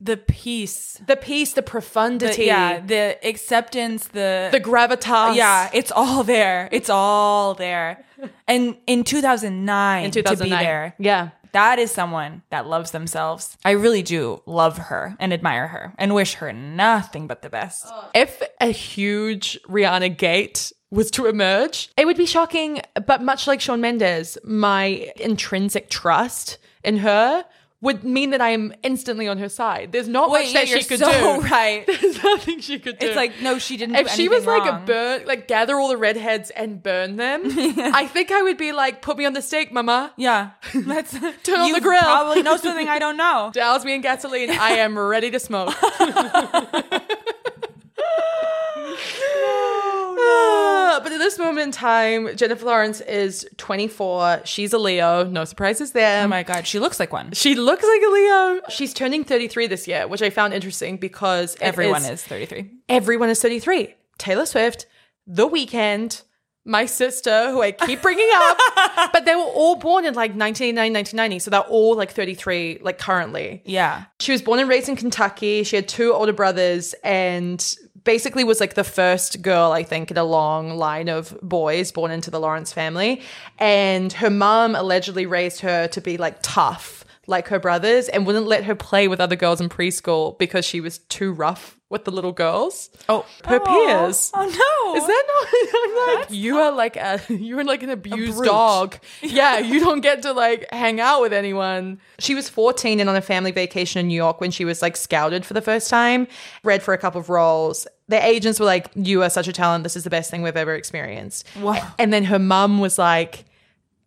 [0.01, 5.35] the peace, the peace, the the, profundity, yeah, the acceptance, the the gravitas.
[5.35, 6.69] yeah, it's all there.
[6.71, 8.05] It's all there.
[8.47, 10.37] And in 2009, in 2009.
[10.37, 11.29] to be there, Yeah.
[11.51, 13.57] that is someone that loves themselves.
[13.65, 17.85] I really do love her and admire her and wish her nothing but the best.
[18.15, 22.81] If a huge Rihanna gate was to emerge, it would be shocking.
[23.05, 27.45] But much like Shawn Mendes, my intrinsic trust in her
[27.81, 29.93] would mean that I am instantly on her side.
[29.93, 31.41] There's not much Wait, that she could so do.
[31.49, 31.85] right.
[31.87, 33.07] There's nothing she could do.
[33.07, 33.95] It's like no, she didn't.
[33.95, 34.85] if she was anything like a wrong.
[34.85, 39.01] burn, like gather all the redheads and burn them, I think I would be like,
[39.01, 40.13] put me on the stake, mama.
[40.17, 42.01] Yeah, let's turn on the grill.
[42.01, 43.51] Probably know something I don't know.
[43.53, 44.49] Douse me in gasoline.
[44.51, 45.73] I am ready to smoke.
[50.31, 54.41] Ah, But at this moment in time, Jennifer Lawrence is 24.
[54.45, 55.23] She's a Leo.
[55.23, 56.23] No surprises there.
[56.25, 57.31] Oh my god, she looks like one.
[57.33, 58.61] she looks like a Leo.
[58.69, 62.69] She's turning 33 this year, which I found interesting because Everyone is 33.
[62.89, 63.95] Everyone is 33.
[64.17, 64.85] Taylor Swift,
[65.27, 66.23] The Weeknd,
[66.65, 68.57] my sister, who I keep bringing up,
[69.13, 71.39] but they were all born in like 1989, 1990.
[71.39, 73.61] So they're all like 33, like currently.
[73.65, 74.05] Yeah.
[74.19, 75.63] She was born and raised in Kentucky.
[75.63, 77.75] She had two older brothers and
[78.09, 82.09] basically was like the first girl, I think, in a long line of boys born
[82.09, 83.21] into the Lawrence family.
[83.59, 88.47] And her mom allegedly raised her to be like tough, like her brothers, and wouldn't
[88.47, 92.11] let her play with other girls in preschool because she was too rough with the
[92.11, 92.89] little girls.
[93.09, 93.65] Oh, Her Aw.
[93.65, 94.31] peers.
[94.33, 94.95] Oh no.
[94.95, 96.13] Is that not?
[96.15, 98.47] I'm like, you are like a you're like an abused brute.
[98.47, 98.97] dog.
[99.21, 101.99] Yeah, you don't get to like hang out with anyone.
[102.19, 104.95] She was 14 and on a family vacation in New York when she was like
[104.97, 106.27] scouted for the first time.
[106.63, 107.87] Read for a couple of roles.
[108.07, 109.83] The agents were like, "You are such a talent.
[109.83, 111.93] This is the best thing we've ever experienced." Wow.
[111.99, 113.45] And then her mum was like,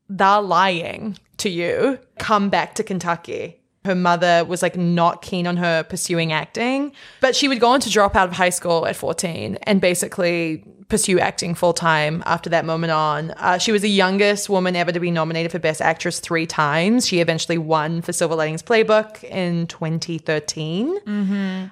[0.09, 1.99] "They're lying to you.
[2.19, 7.35] Come back to Kentucky." Her mother was like not keen on her pursuing acting, but
[7.35, 11.19] she would go on to drop out of high school at 14 and basically pursue
[11.19, 13.31] acting full time after that moment on.
[13.33, 17.09] Uh, she was the youngest woman ever to be nominated for Best Actress three times.
[17.09, 20.99] She eventually won for Silver Linings Playbook in 2013.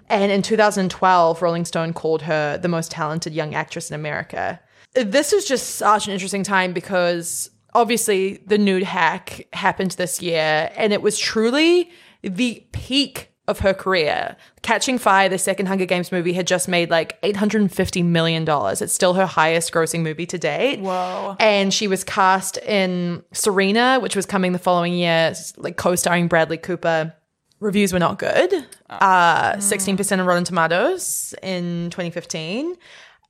[0.08, 4.58] And in 2012, Rolling Stone called her the most talented young actress in America.
[4.94, 10.70] This was just such an interesting time because obviously the nude hack happened this year
[10.76, 11.90] and it was truly
[12.22, 14.36] the peak of her career.
[14.62, 18.46] Catching Fire, the second Hunger Games movie, had just made like $850 million.
[18.48, 20.80] It's still her highest grossing movie to date.
[20.80, 21.36] Whoa.
[21.40, 26.28] And she was cast in Serena, which was coming the following year, like co starring
[26.28, 27.14] Bradley Cooper.
[27.58, 28.66] Reviews were not good.
[28.88, 32.74] Uh, 16% on Rotten Tomatoes in 2015.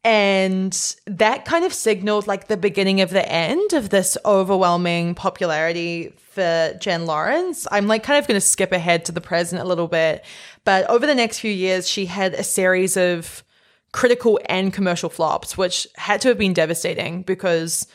[0.03, 0.73] And
[1.07, 6.75] that kind of signaled like the beginning of the end of this overwhelming popularity for
[6.81, 7.67] Jen Lawrence.
[7.71, 10.25] I'm like kind of going to skip ahead to the present a little bit.
[10.65, 13.45] But over the next few years, she had a series of
[13.93, 17.87] critical and commercial flops, which had to have been devastating because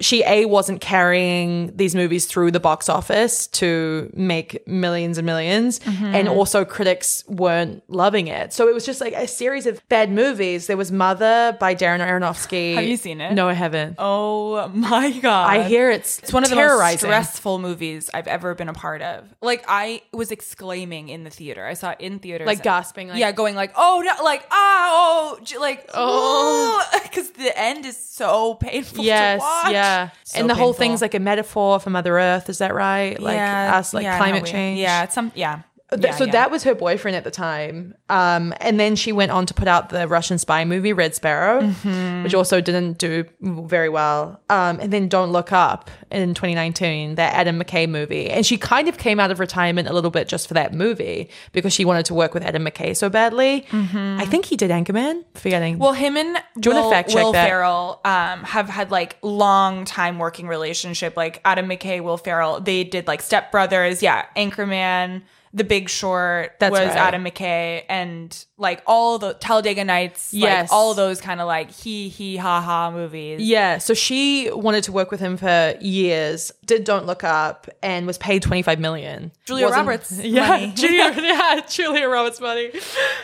[0.00, 5.80] she a wasn't carrying these movies through the box office to make millions and 1000000s
[6.02, 10.10] and also critics weren't loving it so it was just like a series of bad
[10.10, 13.32] movies there was mother by darren aronofsky Have you seen it?
[13.34, 15.48] no i haven't Oh my god.
[15.50, 19.02] i hear it's It's one of the most stressful movies I've ever been a part
[19.02, 19.24] of.
[19.40, 21.64] Like I was exclaiming in the theater.
[21.66, 22.46] I saw it in theaters.
[22.46, 26.82] like gasping like yeah, going like, oh no, like ah, oh, like Oh.
[26.92, 29.04] oh, because the end is so painful.
[29.04, 29.72] yes to watch.
[29.82, 30.08] Yeah.
[30.24, 33.18] So and the whole thing's like a metaphor for mother earth is that right?
[33.20, 34.78] Like yeah, us like yeah, climate no, we- change.
[34.80, 35.62] Yeah, it's some yeah.
[36.00, 36.32] Yeah, so yeah.
[36.32, 37.94] that was her boyfriend at the time.
[38.08, 41.60] Um, and then she went on to put out the Russian spy movie Red Sparrow,
[41.62, 42.24] Mm-hmm.
[42.24, 44.40] which also didn't do very well.
[44.50, 48.30] Um, and then Don't Look Up in 2019, that Adam McKay movie.
[48.30, 51.28] And she kind of came out of retirement a little bit just for that movie
[51.52, 53.66] because she wanted to work with Adam McKay so badly.
[53.72, 55.24] I think he did Anchorman.
[55.34, 55.74] Forgetting.
[55.74, 55.82] Mm-hmm.
[55.82, 57.48] Well, him and Do you Will, fact check Will that?
[57.48, 61.16] Ferrell um, have had like long time working relationship.
[61.16, 65.22] Like Adam McKay, Will Ferrell, they did like Step Brothers, yeah, Anchorman,
[65.54, 66.54] The Big Short.
[66.60, 66.96] That's was right.
[66.96, 70.70] Adam McKay, and like all the Talladega Nights, Yes.
[70.70, 73.42] like all those kind of like he he ha ha movies.
[73.42, 76.52] Yeah, so she wanted to work with him for years.
[76.64, 79.30] Did Don't Look Up and was paid twenty five million.
[79.44, 80.72] Julia Wasn't- Roberts yeah, money.
[80.74, 82.70] Julia, yeah, Julia Roberts money,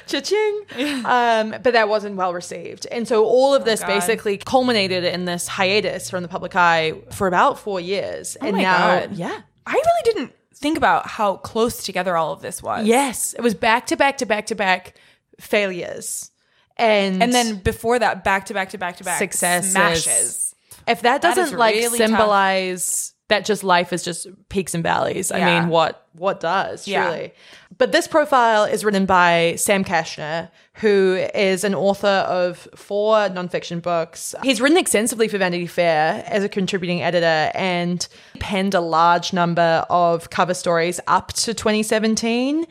[0.07, 0.61] cha-ching.
[1.07, 5.25] Um, but that wasn't well received, and so all of this Oh, basically culminated in
[5.25, 9.13] this hiatus from the public eye for about four years, and Oh my now, God.
[9.17, 9.41] yeah.
[9.67, 12.87] I really didn't think about how close together all of this was.
[12.87, 14.95] Yes, it was back to back to back to back
[15.41, 16.31] failures,
[16.77, 19.73] and and then before that, back to back to back to back Successes.
[19.73, 20.55] smashes.
[20.87, 22.09] if that That doesn't like really tough.
[22.09, 27.29] symbolize that just life is just peaks and valleys i mean what what does, Yeah.
[27.77, 33.81] But this profile is written by Sam Kashner, who is an author of four nonfiction
[33.83, 34.35] books.
[34.43, 38.07] He's written extensively for Vanity Fair as a contributing editor and
[38.41, 42.67] penned a large number of cover stories up to 2017.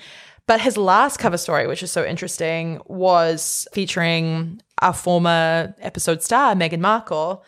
[0.47, 6.55] But his last cover story, which is so interesting, was featuring our former episode star,
[6.55, 7.43] Meghan Markle.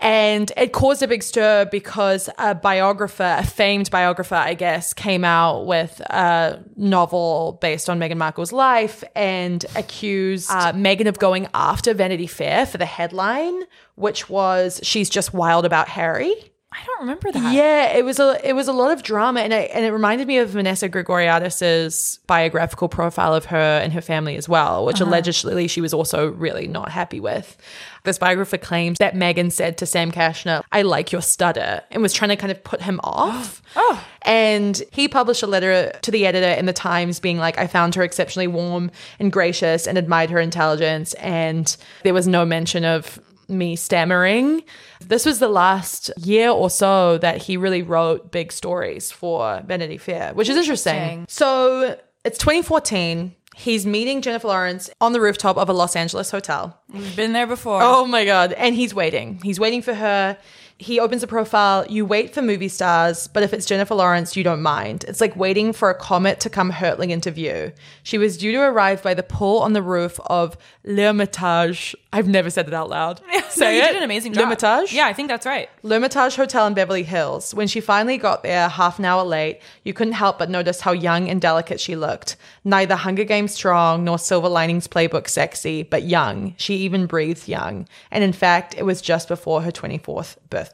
[0.00, 5.24] And it caused a big stir because a biographer, a famed biographer, I guess, came
[5.24, 11.48] out with a novel based on Meghan Markle's life and accused uh, Meghan of going
[11.52, 13.62] after Vanity Fair for the headline,
[13.96, 17.52] which was "She's just wild about Harry." I don't remember that.
[17.52, 20.28] Yeah, it was a it was a lot of drama, and it, and it reminded
[20.28, 25.10] me of Vanessa Grigoriadis's biographical profile of her and her family as well, which uh-huh.
[25.10, 27.56] allegedly she was also really not happy with.
[28.04, 32.12] This biographer claims that Meghan said to Sam Kashner, "I like your stutter," and was
[32.12, 33.62] trying to kind of put him off.
[33.76, 34.02] Oh.
[34.22, 37.94] And he published a letter to the editor in the Times being like, I found
[37.94, 41.12] her exceptionally warm and gracious and admired her intelligence.
[41.14, 44.62] And there was no mention of me stammering.
[45.00, 49.98] This was the last year or so that he really wrote big stories for Vanity
[49.98, 50.94] Fair, which is interesting.
[50.94, 51.26] Interesting.
[51.28, 53.34] So it's 2014.
[53.56, 56.80] He's meeting Jennifer Lawrence on the rooftop of a Los Angeles hotel.
[56.92, 57.80] We've been there before.
[57.82, 58.52] Oh my God.
[58.52, 59.40] And he's waiting.
[59.42, 60.38] He's waiting for her.
[60.80, 61.84] He opens a profile.
[61.88, 65.04] You wait for movie stars, but if it's Jennifer Lawrence, you don't mind.
[65.08, 67.72] It's like waiting for a comet to come hurtling into view.
[68.04, 71.96] She was due to arrive by the pool on the roof of L'Ermitage.
[72.12, 73.20] I've never said it out loud.
[73.32, 73.86] no, Say you it.
[73.88, 74.42] did an amazing job.
[74.44, 74.92] L'Ermitage?
[74.92, 75.68] Yeah, I think that's right.
[75.82, 77.52] L'Ermitage Hotel in Beverly Hills.
[77.54, 80.92] When she finally got there, half an hour late, you couldn't help but notice how
[80.92, 82.36] young and delicate she looked.
[82.64, 86.54] Neither Hunger Games strong nor Silver Linings Playbook sexy, but young.
[86.56, 87.88] She even breathed young.
[88.12, 90.67] And in fact, it was just before her 24th birthday.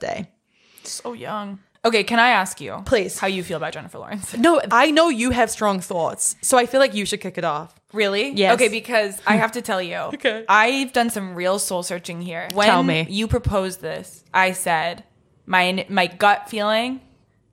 [0.83, 1.61] So young.
[1.87, 3.19] Okay, can I ask you, Please.
[3.19, 4.35] how you feel about Jennifer Lawrence?
[4.37, 7.45] No, I know you have strong thoughts, so I feel like you should kick it
[7.45, 7.75] off.
[7.93, 8.31] Really?
[8.31, 8.55] Yes.
[8.55, 9.97] Okay, because I have to tell you.
[10.15, 10.47] Okay.
[10.49, 12.49] I've done some real soul searching here.
[12.55, 13.07] When Tell me.
[13.11, 15.05] you proposed this, I said
[15.47, 17.01] my my gut feeling,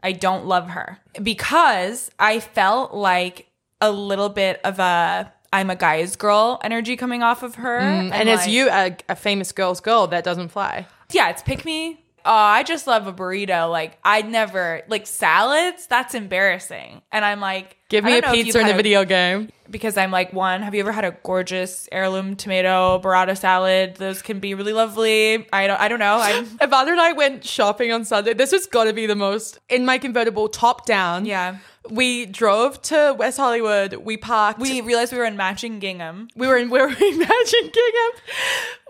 [0.02, 3.48] I don't love her because I felt like
[3.82, 7.80] a little bit of a I'm a guy's girl energy coming off of her.
[7.82, 10.88] Mm, and, as like- you, a, a famous girl's girl, that doesn't fly.
[11.12, 12.06] yeah, it's pick me.
[12.26, 13.70] Oh, I just love a burrito.
[13.70, 15.88] Like I'd never like salads.
[15.88, 17.02] That's embarrassing.
[17.12, 19.50] And I'm like, Give me a don't know if pizza in a video game.
[19.70, 23.96] because I'm like, one, have you ever had a gorgeous heirloom tomato burrata salad?
[23.96, 25.46] Those can be really lovely.
[25.52, 26.18] I don't, I don't know.
[26.22, 28.34] I'm, Evander and I went shopping on Sunday.
[28.34, 31.26] This has got to be the most in my convertible, top down.
[31.26, 31.58] yeah.
[31.90, 33.94] We drove to West Hollywood.
[33.96, 34.60] We parked.
[34.60, 36.28] We realized we were in matching gingham.
[36.36, 38.22] we were in we were in Magic Gingham.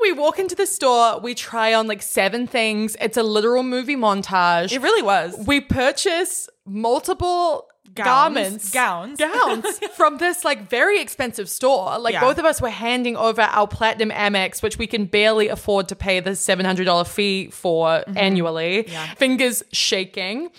[0.02, 1.20] We walk into the store.
[1.20, 2.98] We try on like seven things.
[3.00, 4.72] It's a literal movie montage.
[4.74, 5.36] It really was.
[5.48, 8.06] we purchase multiple Gowns.
[8.06, 9.20] garments, Gowns.
[9.20, 11.98] gowns from this like very expensive store.
[12.00, 12.22] Like Yeah.
[12.22, 15.96] both of us were handing over our platinum Amex, which we can barely afford to
[15.96, 18.18] pay the seven hundred dollar fee for Mm-hmm.
[18.18, 18.88] annually.
[19.18, 20.50] Fingers shaking.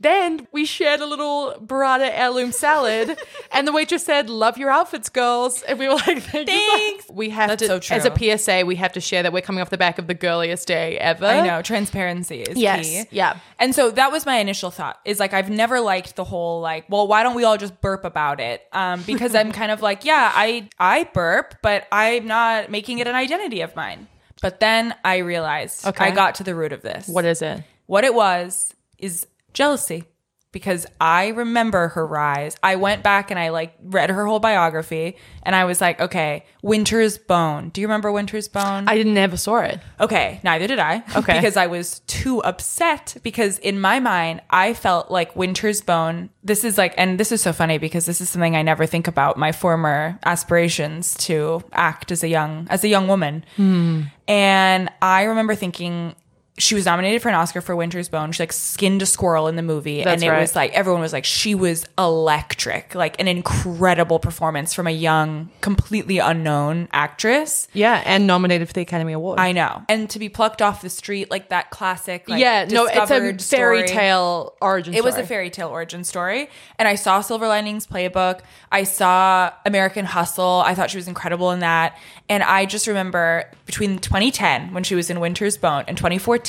[0.00, 3.18] Then we shared a little burrata heirloom salad,
[3.52, 7.06] and the waitress said, "Love your outfits, girls." And we were like, "Thank you." Thanks.
[7.10, 7.96] We have That's to, so true.
[7.96, 10.14] as a PSA, we have to share that we're coming off the back of the
[10.14, 11.26] girliest day ever.
[11.26, 12.86] I know transparency is Yes.
[12.86, 13.04] key.
[13.10, 13.38] Yeah.
[13.58, 16.88] And so that was my initial thought is like, I've never liked the whole like,
[16.88, 18.62] well, why don't we all just burp about it?
[18.72, 23.08] Um, because I'm kind of like, yeah, I, I burp, but I'm not making it
[23.08, 24.06] an identity of mine.
[24.40, 26.04] But then I realized Okay.
[26.04, 27.08] I got to the root of this.
[27.08, 27.64] What is it?
[27.86, 30.04] What it was is jealousy.
[30.50, 32.56] Because I remember her rise.
[32.62, 36.46] I went back and I like read her whole biography and I was like, okay,
[36.62, 37.68] Winter's Bone.
[37.68, 38.84] Do you remember Winter's Bone?
[38.88, 39.78] I never saw it.
[40.00, 41.04] Okay, neither did I.
[41.16, 41.34] Okay.
[41.34, 46.30] Because I was too upset because in my mind, I felt like Winter's Bone.
[46.42, 49.06] This is like, and this is so funny because this is something I never think
[49.06, 53.44] about my former aspirations to act as a young, as a young woman.
[53.56, 54.02] Hmm.
[54.26, 56.14] And I remember thinking,
[56.58, 58.32] she was nominated for an Oscar for Winter's Bone.
[58.32, 60.40] She like skinned a squirrel in the movie, That's and it right.
[60.40, 65.50] was like everyone was like she was electric, like an incredible performance from a young,
[65.60, 67.68] completely unknown actress.
[67.72, 69.40] Yeah, and nominated for the Academy Award.
[69.40, 69.82] I know.
[69.88, 73.06] And to be plucked off the street like that classic like yeah, no, it's a
[73.06, 73.88] fairy story.
[73.88, 74.94] tale origin.
[74.94, 75.26] It was a story.
[75.26, 76.50] fairy tale origin story.
[76.78, 78.40] And I saw Silver Linings Playbook.
[78.70, 80.62] I saw American Hustle.
[80.64, 81.98] I thought she was incredible in that.
[82.28, 86.47] And I just remember between 2010 when she was in Winter's Bone and 2014,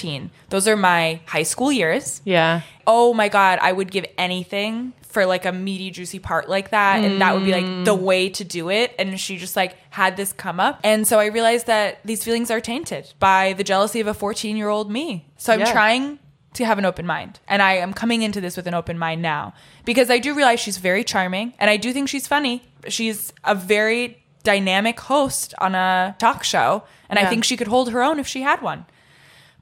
[0.50, 2.22] those are my high school years.
[2.26, 2.62] Yeah.
[2.86, 7.04] Oh my god, I would give anything for like a meaty juicy part like that
[7.04, 8.02] and that would be like the mm.
[8.02, 11.26] way to do it and she just like had this come up and so i
[11.26, 15.26] realized that these feelings are tainted by the jealousy of a 14 year old me
[15.36, 15.72] so i'm Yeah.
[15.72, 16.20] trying
[16.54, 17.40] to have an open mind.
[17.48, 19.54] And I am coming into this with an open mind now
[19.86, 22.64] because I do realize she's very charming and I do think she's funny.
[22.88, 26.84] She's a very dynamic host on a talk show.
[27.10, 28.86] And I think she could hold her own if she had one.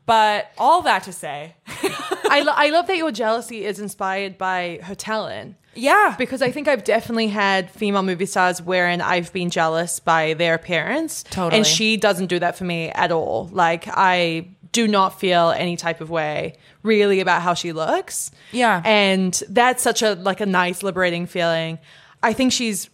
[0.08, 4.80] But all that to say, I, lo- I love that your jealousy is inspired by
[4.84, 5.56] her talent.
[5.76, 6.16] yeah.
[6.18, 10.54] Because I think I've definitely had female movie stars wherein I've been jealous by their
[10.56, 11.24] appearance.
[11.30, 11.58] Totally.
[11.58, 13.50] And she doesn't do that for me at all.
[13.52, 18.32] Like, I do not feel any type of way really about how she looks.
[18.52, 18.82] Yeah.
[18.86, 21.80] And that's such a, like, a nice, liberating feeling.
[22.24, 22.90] I think she's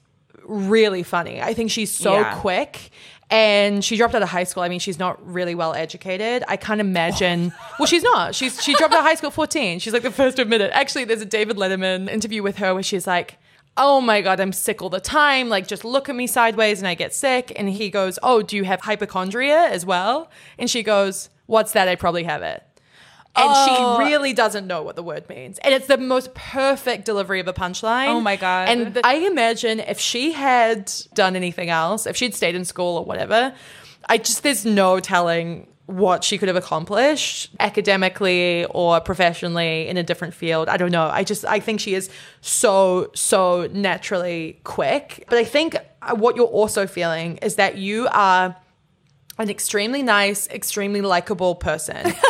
[0.45, 1.41] really funny.
[1.41, 2.35] I think she's so Yeah.
[2.39, 2.89] quick.
[3.33, 4.61] And she dropped out of high school.
[4.61, 6.43] I mean, she's not really well educated.
[6.47, 7.51] I can't imagine.
[7.79, 8.35] Well, she's not.
[8.35, 9.79] She's she dropped out of high school at 14.
[9.79, 10.69] She's like the first to admit it.
[10.73, 13.39] Actually, there's a David Letterman interview with her where she's like,
[13.75, 15.49] "Oh my god, I'm sick all the time.
[15.49, 18.55] Like, just look at me sideways and I get sick." And he goes, "Oh, do
[18.55, 20.29] you have hypochondria as well?"
[20.59, 21.87] And she goes, "What's that?
[21.87, 22.63] I probably have it."
[23.35, 23.97] And Oh.
[23.97, 25.57] she really doesn't know what the word means.
[25.59, 28.07] And it's the most perfect delivery of a punchline.
[28.09, 28.69] Oh my God.
[28.69, 32.97] And th- I imagine if she had done anything else, if she'd stayed in school
[32.97, 33.53] or whatever,
[34.07, 40.03] I just, there's no telling what she could have accomplished academically or professionally in a
[40.03, 40.69] different field.
[40.69, 41.07] I don't know.
[41.11, 42.09] I just, I think she is
[42.41, 45.25] so, so naturally quick.
[45.27, 45.75] But I think
[46.15, 48.55] what you're also feeling is that you are
[49.39, 52.13] an extremely nice, extremely likable person.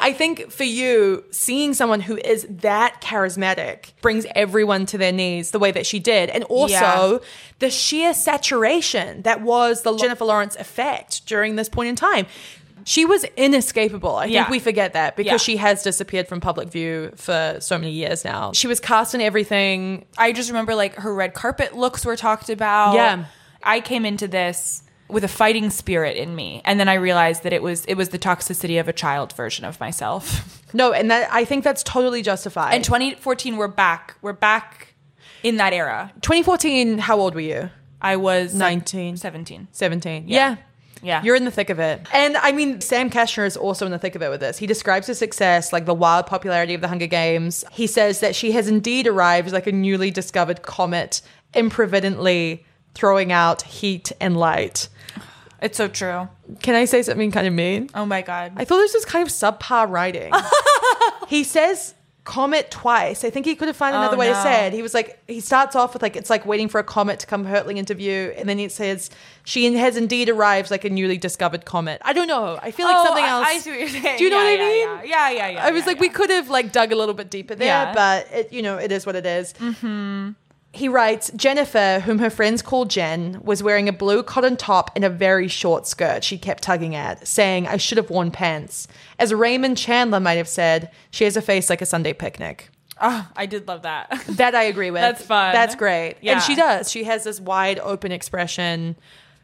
[0.00, 5.52] I think for you, seeing someone who is that charismatic brings everyone to their knees
[5.52, 6.30] the way that she did.
[6.30, 7.18] And also Yeah.
[7.60, 12.26] the sheer saturation that was the Jennifer Lawrence effect during this point in time.
[12.84, 14.16] She was inescapable.
[14.16, 14.50] I think Yeah.
[14.50, 15.36] we forget that because Yeah.
[15.36, 18.50] she has disappeared from public view for so many years now.
[18.52, 20.04] She was cast in everything.
[20.18, 22.94] I just remember like her red carpet looks were talked about.
[22.94, 23.26] Yeah.
[23.62, 24.82] I came into this
[25.12, 28.08] with a fighting spirit in me, and then I realized that it was it was
[28.08, 30.58] the toxicity of a child version of myself.
[30.74, 32.72] No, and that I think that's totally justified.
[32.72, 34.16] And 2014, we're back.
[34.22, 34.94] We're back
[35.42, 36.10] in that era.
[36.22, 37.68] 2014, how old were you?
[38.00, 39.18] I was like, 19.
[39.18, 39.68] 17.
[39.70, 40.28] 17.
[40.28, 40.36] Yeah.
[40.36, 40.56] Yeah.
[41.02, 41.22] Yeah.
[41.22, 42.06] You're in the thick of it.
[42.12, 44.56] And I mean, Sam Kashner is also in the thick of it with this.
[44.56, 47.64] He describes her success, like the wild popularity of the Hunger Games.
[47.72, 51.20] He says that she has indeed arrived like a newly discovered comet,
[51.54, 54.88] improvidently throwing out heat and light.
[55.62, 56.28] It's so true.
[56.60, 57.88] Can I say something kind of mean?
[57.94, 58.52] Oh my god.
[58.56, 60.32] I thought this was kind of subpar writing.
[61.28, 61.94] he says
[62.24, 63.24] comet twice.
[63.24, 64.72] I think he could have found another Oh, way to say it.
[64.72, 67.26] He was like, he starts off with like, it's like waiting for a comet to
[67.26, 68.32] come hurtling into view.
[68.36, 69.10] And then he says,
[69.44, 72.00] she has indeed arrived like a newly discovered comet.
[72.04, 72.60] I don't know.
[72.62, 73.46] I feel like Oh, something else.
[73.48, 74.18] I see what you're saying.
[74.18, 75.10] Do you know Yeah, what I yeah, mean?
[75.10, 75.48] Yeah, yeah, yeah.
[75.48, 77.92] yeah I was like, we could have like dug a little bit deeper there, Yeah.
[77.92, 79.52] but it, you know, it is what it is.
[79.54, 80.30] Mm-hmm.
[80.74, 85.04] He writes Jennifer, whom her friends call Jen, was wearing a blue cotton top and
[85.04, 88.88] a very short skirt she kept tugging at, saying, I should have worn pants.
[89.18, 92.70] As Raymond Chandler might have said, she has a face like a Sunday picnic.
[93.00, 94.22] Oh, I did love that.
[94.28, 95.02] That I agree with.
[95.02, 95.52] That's fun.
[95.52, 96.16] That's great.
[96.22, 96.34] Yeah.
[96.34, 96.90] And she does.
[96.90, 98.96] She has this wide open expression.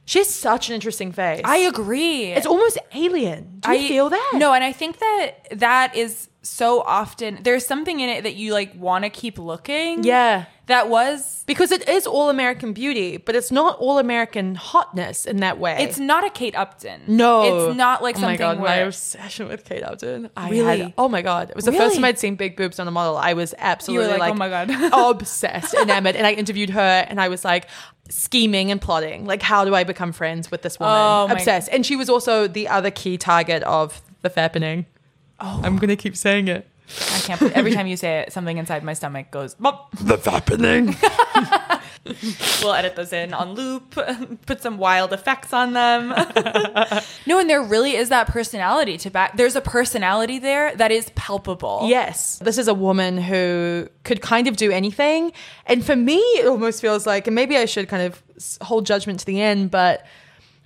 [0.07, 1.43] She has such an interesting face.
[1.45, 2.33] I agree.
[2.33, 3.59] It's almost alien.
[3.61, 4.33] Do you I feel that?
[4.37, 8.53] No, and I think that that is so often there's something in it that you
[8.53, 10.03] like want to keep looking.
[10.05, 10.47] Yeah.
[10.67, 15.39] That was Because it is all American beauty, but it's not all American hotness in
[15.39, 15.79] that way.
[15.81, 17.01] it's not a Kate Upton.
[17.07, 20.29] No, It's not like oh something my god, my obsession with Kate Upton.
[20.37, 20.79] I Really?
[20.83, 21.85] had, oh my god, it was the Really?
[21.87, 23.17] first time I'd seen big boobs on a model.
[23.17, 24.71] I was absolutely like, like, oh my God.
[24.93, 26.17] obsessed, enamored.
[26.17, 27.67] And I interviewed her, and I was like
[28.11, 30.95] scheming and plotting, like how do I become friends with this woman?
[30.95, 31.69] Oh obsessed.
[31.73, 34.85] And she was also the other key target of the fappening.
[35.41, 36.69] Oh, I'm gonna keep saying it.
[37.15, 39.91] I can't believe every time you say it, something inside my stomach goes bop.
[39.99, 40.97] The fappening.
[42.63, 43.99] We'll edit those in on loop,
[44.47, 46.09] put some wild effects on them.
[47.27, 49.37] no, and there really is that personality to back.
[49.37, 51.83] There's a personality there that is palpable.
[51.85, 52.39] Yes.
[52.39, 55.33] This is a woman who could kind of do anything.
[55.67, 58.23] And for me, it almost feels like, and maybe I should kind of
[58.63, 60.07] hold judgment to the end, but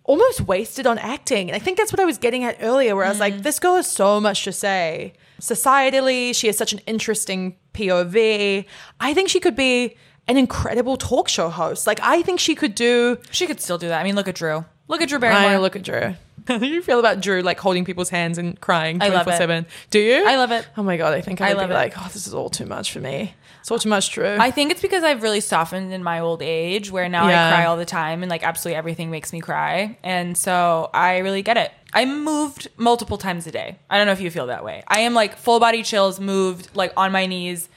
[0.05, 1.49] almost wasted on acting.
[1.49, 3.43] And I think that's what I was getting at earlier, where I was like, mm.
[3.43, 5.15] this girl has so much to say.
[5.41, 8.65] Societally, she has such an interesting POV.
[9.01, 9.97] I think she could be
[10.29, 11.87] an incredible talk show host.
[11.87, 13.19] Like, I think she could do.
[13.31, 14.01] She could still do that.
[14.01, 14.65] I mean, look at Drew.
[14.89, 15.61] Look at Drew I Barrymore.
[15.61, 16.15] look at Drew.
[16.49, 19.37] How do you feel about Drew like holding people's hands and crying I love it.
[19.37, 19.67] 24 7?
[19.91, 20.27] Do you?
[20.27, 20.67] I love it.
[20.77, 21.77] Oh my God, I think I, I would love be it.
[21.77, 23.35] like, oh, this is all too much for me.
[23.63, 24.37] It's all too much, true.
[24.39, 27.47] I think it's because I've really softened in my old age where now Yeah.
[27.47, 29.97] I cry all the time and like absolutely everything makes me cry.
[30.03, 31.71] And so I really get it.
[31.95, 33.79] I'm moved multiple times a day.
[33.89, 34.83] I don't know if you feel that way.
[34.89, 37.69] I am like full body chills, moved, like on my knees,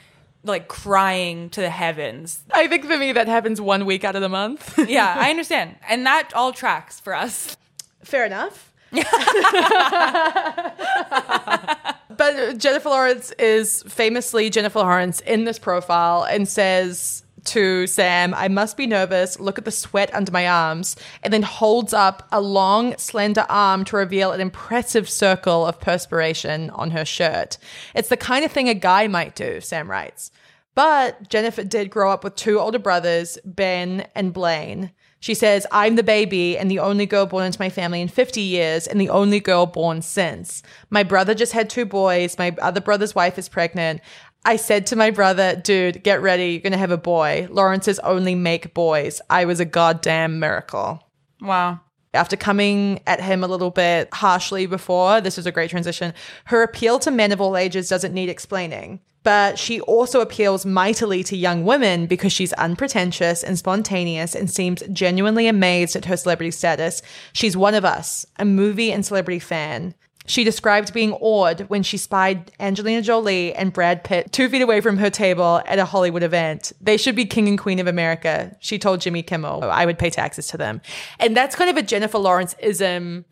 [0.43, 2.41] like crying to the heavens.
[2.51, 4.79] I think for me that happens one week out of the month.
[4.89, 5.75] Yeah, I understand.
[5.87, 7.55] And that all tracks for us.
[8.03, 8.71] Fair enough.
[12.09, 18.47] but Jennifer Lawrence is famously Jennifer Lawrence in this profile and says to Sam, I
[18.47, 19.39] must be nervous.
[19.39, 20.95] Look at the sweat under my arms.
[21.23, 26.69] And then holds up a long, slender arm to reveal an impressive circle of perspiration
[26.71, 27.57] on her shirt.
[27.93, 30.31] It's the kind of thing a guy might do, Sam writes.
[30.73, 34.91] But Jennifer did grow up with two older brothers, Ben and Blaine.
[35.25, 38.41] She says, I'm the baby and the only girl born into my family in 50
[38.41, 40.61] years and the only girl born since.
[40.91, 42.37] My brother just had two boys.
[42.37, 44.01] My other brother's wife is pregnant.
[44.45, 46.49] I said to my brother, dude, get ready.
[46.49, 47.47] You're going to have a boy.
[47.49, 49.19] Lawrence's only make boys.
[49.27, 51.01] I was a goddamn miracle.
[51.41, 51.79] Wow.
[52.13, 56.13] After coming at him a little bit harshly before, this was a great transition.
[56.43, 61.23] Her appeal to men of all ages doesn't need explaining but she also appeals mightily
[61.23, 66.51] to young women because she's unpretentious and spontaneous and seems genuinely amazed at her celebrity
[66.51, 67.01] status.
[67.33, 69.95] She's one of us, a movie and celebrity fan.
[70.27, 74.79] She described being awed when she spied Angelina Jolie and Brad Pitt two feet away
[74.79, 76.71] from her table at a Hollywood event.
[76.79, 78.55] They should be king and queen of America.
[78.59, 80.81] She told Jimmy Kimmel, I would pay taxes to them.
[81.19, 83.25] And that's kind of a Jennifer Lawrence ism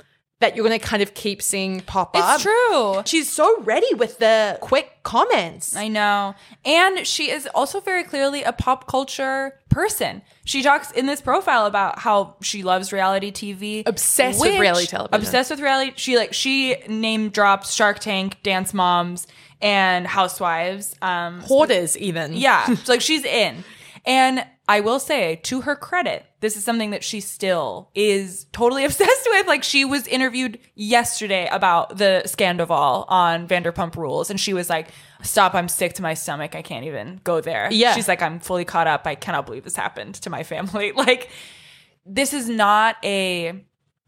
[0.44, 2.36] that you're going to kind of keep seeing pop up.
[2.36, 3.02] It's true.
[3.06, 5.74] She's so ready with the quick comments.
[5.74, 6.36] I know.
[6.66, 10.22] And she is also very clearly a pop culture person.
[10.44, 13.84] She talks in this profile about how she loves reality TV.
[13.86, 15.16] Obsessed with reality television.
[15.16, 15.94] Obsessed with reality.
[15.96, 19.28] She like she name drops Shark Tank, Dance Moms,
[19.62, 20.94] and Housewives.
[21.02, 22.34] Um Hoarders even.
[22.34, 22.66] Yeah.
[22.76, 23.64] so like she's in.
[24.06, 28.84] And I will say, to her credit, this is something that she still is totally
[28.90, 29.48] obsessed with.
[29.48, 34.90] Like she was interviewed yesterday about the Scandoval on Vanderpump Rules, and she was like,
[35.24, 35.56] "Stop!
[35.56, 36.54] I'm sick to my stomach.
[36.54, 39.08] I can't even go there." Yeah, she's like, "I'm fully caught up.
[39.08, 41.30] I cannot believe this happened to my family." Like,
[42.06, 43.64] this is not a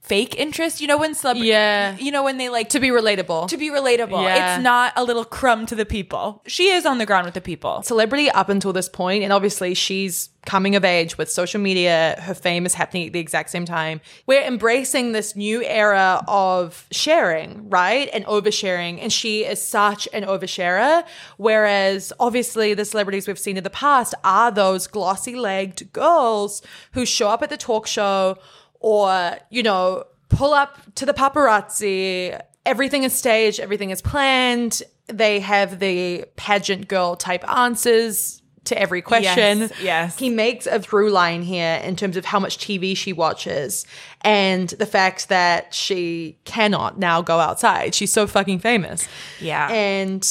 [0.05, 0.81] fake interest.
[0.81, 3.69] You know when celebrity, yeah, you know when they like to be relatable, to be
[3.69, 4.21] relatable.
[4.21, 4.55] Yeah.
[4.55, 6.41] It's not a little crumb to the people.
[6.47, 7.81] She is on the ground with the people.
[7.83, 12.15] Celebrity up until this point, and obviously she's coming of age with social media.
[12.19, 13.99] Her fame is happening at the exact same time.
[14.27, 20.23] We're embracing this new era of sharing, right, and oversharing, and she is such an
[20.23, 21.03] oversharer.
[21.37, 27.05] Whereas obviously the celebrities we've seen in the past are those glossy legged girls who
[27.05, 28.37] show up at the talk show
[28.79, 32.39] or, you know, pull up to the paparazzi.
[32.65, 34.81] Everything is staged, everything is planned.
[35.07, 39.59] They have the pageant girl type answers to every question.
[39.59, 40.17] Yes, yes.
[40.17, 43.85] He makes a through line here in terms of how much TV she watches
[44.21, 47.93] and the fact that she cannot now go outside.
[47.93, 49.07] She's so fucking famous.
[49.39, 49.69] Yeah.
[49.69, 50.27] And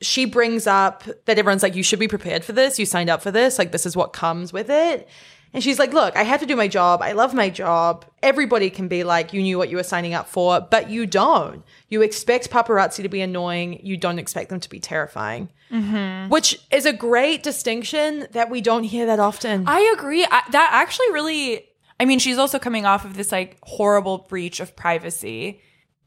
[0.00, 2.78] she brings up that everyone's like, you should be prepared for this.
[2.78, 3.58] You signed up for this.
[3.58, 5.08] Like, this is what comes with it.
[5.52, 7.02] And she's like, Look, I have to do my job.
[7.02, 8.04] I love my job.
[8.22, 11.62] Everybody can be like, You knew what you were signing up for, but you don't.
[11.88, 13.80] You expect paparazzi to be annoying.
[13.82, 15.48] You don't expect them to be terrifying.
[15.72, 16.30] Mm-hmm.
[16.30, 19.66] Which is a great distinction that we don't hear that often.
[19.66, 20.24] I agree.
[20.24, 21.66] I, that actually really,
[22.00, 25.60] I mean, she's also coming off of this like horrible breach of privacy.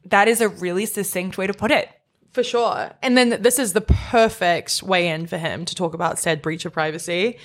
[0.06, 1.88] That is a really succinct way to put it.
[2.32, 2.92] For sure.
[3.02, 6.64] And then this is the perfect way in for him to talk about said breach
[6.64, 7.38] of privacy.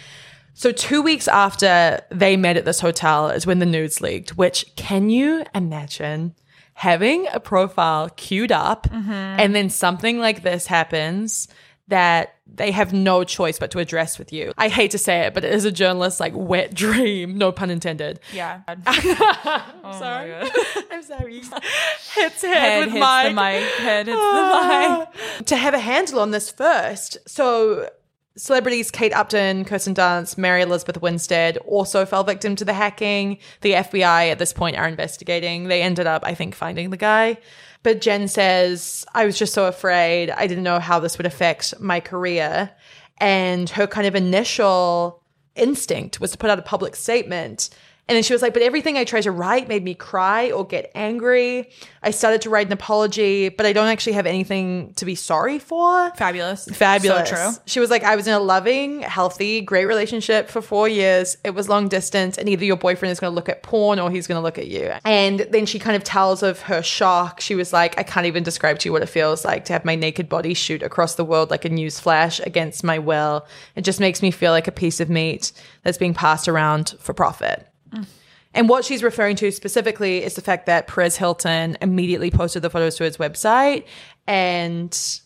[0.57, 4.65] So, two weeks after they met at this hotel is when the nudes leaked, which
[4.75, 6.33] can you imagine
[6.73, 9.11] having a profile queued up mm-hmm.
[9.11, 11.47] and then something like this happens
[11.89, 14.51] that they have no choice but to address with you.
[14.57, 17.69] I hate to say it, but it is a journalist's like wet dream, no pun
[17.69, 18.19] intended.
[18.33, 18.61] Yeah.
[18.67, 20.33] I'm sorry.
[20.89, 21.35] I'm sorry.
[21.35, 21.53] Hits
[22.15, 23.23] head, head with hits mic.
[23.25, 23.63] the mic.
[23.75, 25.45] Head hits the mic.
[25.45, 27.19] To have a handle on this first.
[27.27, 27.89] So
[28.37, 33.39] Celebrities Kate Upton, Kirsten Dunst, Mary Elizabeth Winstead also fell victim to the hacking.
[33.61, 35.67] The FBI at this point are investigating.
[35.67, 37.39] They ended up, I think, finding the guy.
[37.81, 40.29] But Jen says, I was just so afraid.
[40.29, 42.69] I didn't know how this would affect my career.
[43.17, 45.23] And her kind of initial
[45.55, 47.71] instinct was to put out a public statement
[48.09, 50.65] and then she was like, but everything I tried to write made me cry or
[50.65, 51.69] get angry.
[52.01, 55.59] I started to write an apology, but I don't actually have anything to be sorry
[55.59, 56.11] for.
[56.11, 56.65] Fabulous.
[56.65, 57.29] Fabulous.
[57.29, 57.51] So true.
[57.65, 61.35] She was like, I was in a loving, healthy, great relationship for four years.
[61.43, 64.09] It was long distance, and either your boyfriend is going to look at porn or
[64.09, 64.93] he's going to look at you.
[65.03, 67.41] And then she kind of tells of her shock.
[67.41, 69.83] She was like, I can't even describe to you what it feels like to have
[69.83, 73.45] my naked body shoot across the world like a news flash against my will.
[73.75, 75.51] It just makes me feel like a piece of meat
[75.83, 77.67] that's being passed around for profit.
[78.57, 82.71] And what she's referring to specifically is the fact that Perez Hilton immediately posted the
[82.71, 83.85] photos to his website
[84.25, 85.21] and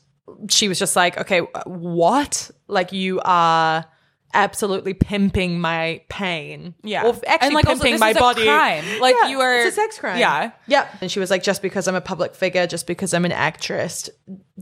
[0.49, 2.51] she was just like, okay, what?
[2.67, 3.85] Like you are
[4.33, 6.73] absolutely pimping my pain.
[6.83, 7.05] Yeah.
[7.05, 8.43] Or actually and like pimping also, my body.
[8.43, 8.83] crime.
[8.99, 10.19] Like Yeah, you are It's a sex crime.
[10.19, 10.51] Yeah.
[10.67, 10.97] Yep.
[11.01, 14.09] And she was like, just because I'm a public figure, just because I'm an actress,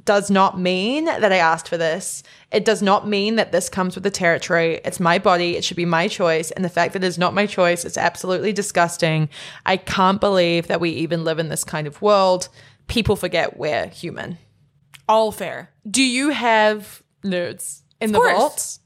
[0.03, 2.23] does not mean that I asked for this.
[2.51, 4.81] It does not mean that this comes with the territory.
[4.85, 5.55] It's my body.
[5.55, 6.51] It should be my choice.
[6.51, 9.29] And the fact that it's not my choice, it's absolutely disgusting.
[9.65, 12.49] I can't believe that we even live in this kind of world.
[12.87, 14.37] People forget we're human.
[15.07, 15.71] All fair.
[15.89, 18.79] Do you have nudes in the vault?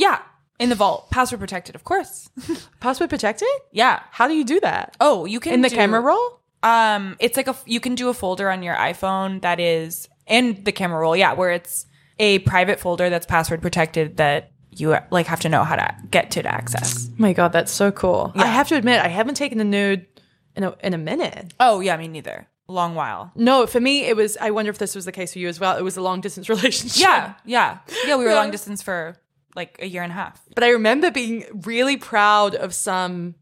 [0.00, 0.18] Yeah.
[0.58, 1.10] In the vault.
[1.10, 2.28] Password protected, of course.
[2.80, 3.48] Password protected?
[3.72, 4.00] yeah.
[4.10, 4.96] How do you do that?
[5.00, 6.40] Oh, you can in the do- camera roll?
[6.62, 10.62] Um, it's like a you can do a folder on your iPhone that is in
[10.64, 11.86] the camera roll, yeah, where it's
[12.18, 16.30] a private folder that's password protected that you like have to know how to get
[16.32, 17.08] to to access.
[17.08, 18.32] Oh my god, that's so cool.
[18.36, 20.06] I have to admit, I haven't taken a nude
[20.54, 21.54] in a in a minute.
[21.58, 22.46] Oh yeah, me neither.
[22.68, 23.32] Long while.
[23.34, 24.36] No, for me, it was.
[24.36, 25.76] I wonder if this was the case for you as well.
[25.78, 27.00] It was a long distance relationship.
[27.00, 28.16] Yeah, yeah, yeah.
[28.16, 28.36] We were Yeah.
[28.36, 29.16] long distance for
[29.54, 30.40] like a year and a half.
[30.54, 33.34] but I remember being really proud of some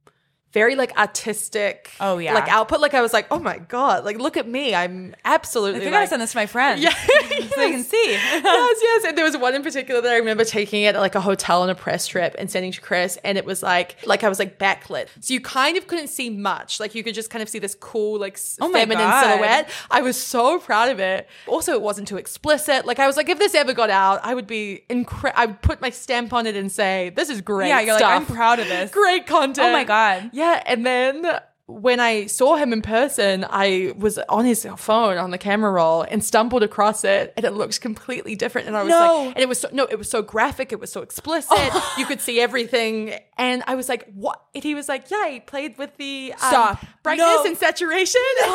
[0.53, 1.91] very like artistic.
[2.01, 2.35] Oh, yeah.
[2.35, 2.81] like output.
[2.81, 4.75] Like I was like, oh my god, like look at me.
[4.75, 5.81] I'm absolutely.
[5.81, 6.83] I think I like, gotta send this to my friends.
[6.83, 6.91] Yeah.
[6.95, 8.13] so they can see.
[8.13, 9.05] yes, yes.
[9.05, 11.63] And there was one in particular that I remember taking it at like a hotel
[11.63, 13.19] on a press trip and sending to Chris.
[13.25, 15.09] And it was like, like I was like backlit.
[15.21, 16.81] So you kind of couldn't see much.
[16.81, 19.23] Like you could just kind of see this cool, like Oh feminine God.
[19.25, 19.71] silhouette.
[19.91, 21.29] I was so proud of it.
[21.47, 22.87] Also, it wasn't too explicit.
[22.87, 25.61] Like I was like, if this ever got out, I would be incre- I would
[25.63, 27.69] put my stamp on it and say, this is great.
[27.69, 28.11] yeah, you're stuff.
[28.11, 28.91] like, I'm proud of this.
[28.99, 29.69] Great content.
[29.69, 30.31] Oh my God.
[30.39, 31.27] Yeah, and then
[31.67, 36.01] when I saw him in person, I was on his phone on the camera roll
[36.03, 38.69] and stumbled across it, and it looked completely different.
[38.69, 38.99] And I was No.
[39.27, 41.59] like, and it was so, no, it was so graphic, it was so explicit,
[41.99, 44.41] you could see everything, and I was like, what?
[44.55, 47.45] And he was like, yeah, he played with the um, brightness No.
[47.45, 48.23] and saturation.
[48.41, 48.53] And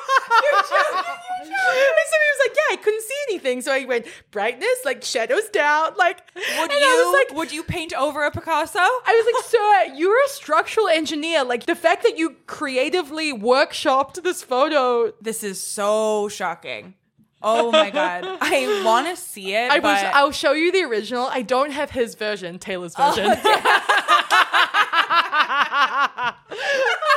[0.00, 1.18] I turned it up.
[1.40, 3.60] And so he was like, yeah, I couldn't see anything.
[3.62, 6.22] So I went brightness, like shadows down, like.
[6.34, 8.78] Would and you I was like, would you paint over a Picasso?
[8.78, 11.44] I was like, sir, you're a structural engineer.
[11.44, 15.12] Like the fact that you creatively workshopped this photo.
[15.20, 16.94] This is so shocking.
[17.42, 18.24] Oh my god.
[18.40, 19.70] I want to see it.
[19.70, 21.26] I but wish I'll show you the original.
[21.26, 23.26] I don't have his version, Taylor's version.
[23.28, 23.34] Oh,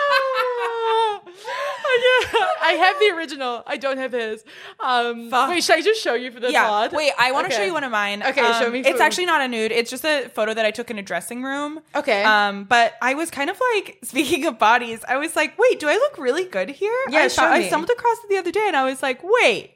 [2.63, 3.63] I have the original.
[3.67, 4.43] I don't have his.
[4.79, 5.49] Um, Fuck.
[5.49, 6.67] wait, should I just show you for this yeah.
[6.67, 6.93] pod?
[6.93, 7.61] Wait, I want to Okay.
[7.61, 8.21] show you one of mine.
[8.23, 9.01] Okay, show Um, me It's food.
[9.01, 9.71] actually not a nude.
[9.71, 11.79] It's just a photo that I took in a dressing room.
[11.95, 12.23] Okay.
[12.23, 15.03] Um, but I was kind of like speaking of bodies.
[15.07, 16.97] I was like, wait, do I look really good here?
[17.09, 19.19] Yeah, I, show thought- I stumbled across it the other day, and I was like,
[19.23, 19.71] wait,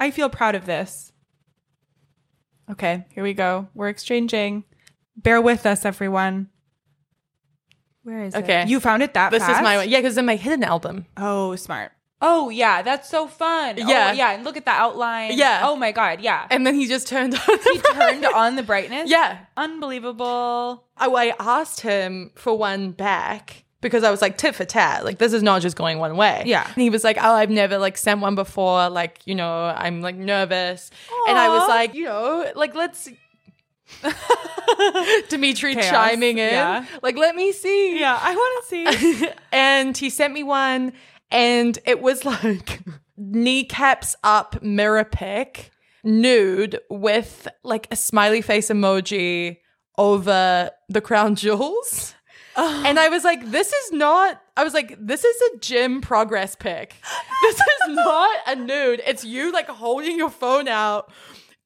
[0.00, 1.12] I feel proud of this.
[2.70, 3.68] Okay, here we go.
[3.74, 4.64] We're exchanging.
[5.16, 6.48] Bear with us, everyone.
[8.08, 8.62] Where is Okay.
[8.62, 8.68] it?
[8.68, 9.38] You found it that way.
[9.38, 9.60] this fast?
[9.60, 9.88] is my one.
[9.88, 11.04] Yeah, because in my hidden album.
[11.18, 11.92] Oh, smart.
[12.20, 13.76] Oh yeah, that's so fun.
[13.78, 14.08] Oh, yeah.
[14.10, 15.32] oh, yeah, and look at the outline.
[15.36, 15.60] Yeah.
[15.62, 16.46] Oh my god, yeah.
[16.50, 17.58] And then he just turned on.
[17.62, 19.08] he turned on the brightness.
[19.10, 19.38] Yeah.
[19.56, 20.84] unbelievable.
[20.96, 25.04] I, I asked him for one back because I was like tit for tat.
[25.04, 26.42] Like this is not just going one way.
[26.46, 26.66] Yeah.
[26.66, 28.88] And he was like, "Oh, I've never like sent one before.
[28.90, 30.90] Like you know, I'm like nervous."
[31.28, 33.08] And I was like, you know, like let's.
[35.28, 35.88] Dimitri Chaos.
[35.90, 36.84] chiming in, Yeah.
[37.02, 37.98] like, let me see.
[37.98, 39.28] Yeah, I want to see.
[39.52, 40.92] and he sent me one,
[41.30, 42.80] and it was like
[43.16, 45.70] kneecaps up mirror pick,
[46.04, 49.58] nude with like a smiley face emoji
[49.96, 52.14] over the crown jewels.
[52.60, 52.82] Oh.
[52.84, 56.56] And I was like, this is not, I was like, this is a gym progress
[56.56, 56.94] pic.
[57.42, 59.00] This is not a nude.
[59.06, 61.12] It's you like holding your phone out.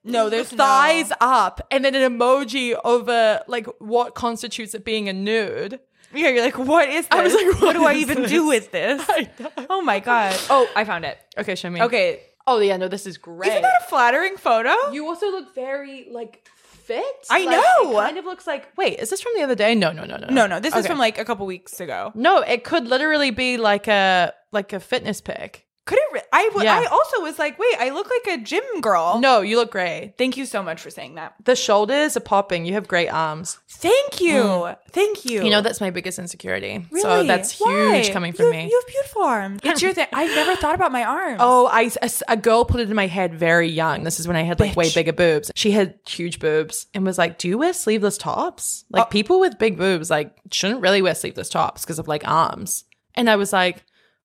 [0.05, 5.09] No, there's thighs no- up and then an emoji over like what constitutes it being
[5.09, 5.79] a nude.
[6.15, 7.19] Yeah, you're like, what is this?
[7.19, 8.31] I was like, what, what do I even this?
[8.31, 9.09] do with this?
[9.71, 10.39] Oh my god.
[10.51, 11.19] Oh, I found it.
[11.39, 11.81] Okay, show me.
[11.83, 13.51] Okay, Oh yeah, no, this is great.
[13.51, 14.75] isn't that a flattering photo?
[14.93, 17.05] you also look very like fit.
[17.31, 17.93] I Like, know.
[18.01, 18.77] It kind of looks like.
[18.77, 19.75] Wait, is this from the other day?
[19.77, 20.27] No, no, no, no.
[20.29, 22.11] no, no, this is from like a couple weeks ago.
[22.17, 25.65] No, it could literally be like a like a fitness pic.
[25.85, 26.13] Could it?
[26.13, 26.79] Re- I w- Yeah.
[26.79, 29.19] I also was like, wait, I look like a gym girl.
[29.19, 30.15] No, you look great.
[30.17, 31.35] Thank you so much for saying that.
[31.45, 32.65] The shoulders are popping.
[32.65, 33.59] You have great arms.
[33.69, 34.35] Thank you.
[34.43, 34.77] Mm.
[34.91, 35.43] Thank you.
[35.43, 36.87] You know that's my biggest insecurity.
[36.97, 37.27] So Really?
[37.27, 38.11] that's huge Why?
[38.13, 38.69] coming from You- me.
[38.71, 39.61] You have beautiful arms.
[39.65, 40.07] It's your thing.
[40.13, 41.39] I've never thought about my arms.
[41.41, 44.05] Oh, I a, a girl put it in my head very young.
[44.05, 45.51] This is when I had like way bigger boobs.
[45.57, 48.85] She had huge boobs and was like, "Do you wear sleeveless tops?
[48.95, 48.99] Oh.
[48.99, 52.85] Like people with big boobs like shouldn't really wear sleeveless tops because of like arms."
[53.17, 53.85] And I was like,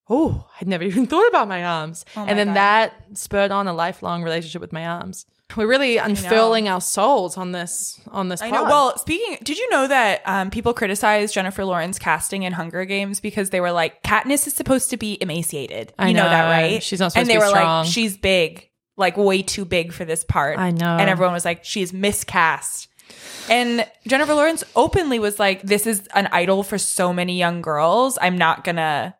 [0.10, 2.56] "Oh, I'd never even thought about my arms." Oh my and then God.
[2.56, 5.26] that spurred on a lifelong relationship with my arms.
[5.56, 8.42] We're really unfurling our souls on this on this.
[8.42, 8.66] I know.
[8.66, 13.22] Well, speaking, did you know that um, people criticized Jennifer Lawrence casting in Hunger Games
[13.22, 15.94] because they were like, Katniss is supposed to be emaciated.
[15.98, 16.84] I you know, that, right?
[16.84, 17.86] She's not And supposed they to be were strong.
[17.86, 20.60] like, she's big, like way too big for this part.
[20.60, 20.98] I know.
[20.98, 22.90] And everyone was like, she's miscast.
[23.50, 28.18] And Jennifer Lawrence openly was like, this is an idol for so many young girls.
[28.22, 29.16] I'm not gonna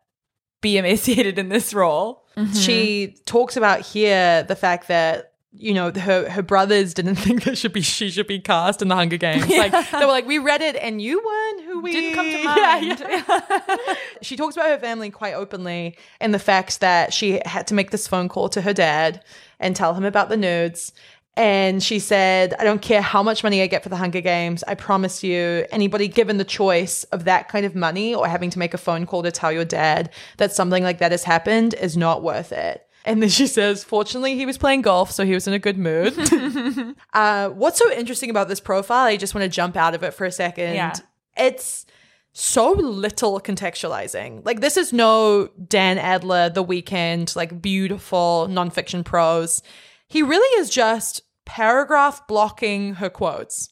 [0.60, 2.24] be emaciated in this role.
[2.36, 2.52] Mm-hmm.
[2.54, 7.56] She talks about here the fact that you know her her brothers didn't think that
[7.56, 9.48] should be she should be cast in the Hunger Games.
[9.48, 12.44] Like they were like we read it and you weren't who we Didn't come to
[12.44, 13.00] mind.
[13.00, 13.94] yeah.
[14.22, 17.90] she talks about her family quite openly and the fact that she had to make
[17.90, 19.24] this phone call to her dad
[19.58, 20.92] and tell him about the nudes.
[21.38, 24.64] And she said, I don't care how much money I get for the Hunger Games.
[24.66, 28.58] I promise you, anybody given the choice of that kind of money or having to
[28.58, 31.96] make a phone call to tell your dad that something like that has happened is
[31.96, 32.84] not worth it.
[33.04, 35.78] And then she says, fortunately, he was playing golf, so he was in a good
[35.78, 36.12] mood.
[37.12, 39.06] uh, what's so interesting about this profile?
[39.06, 40.74] I just want to jump out of it for a second.
[40.74, 40.92] Yeah.
[41.36, 41.86] It's
[42.32, 44.44] so little contextualizing.
[44.44, 49.62] Like this is no Dan Adler, The Weeknd, like beautiful nonfiction prose.
[50.08, 53.70] He really is just paragraph blocking her quotes.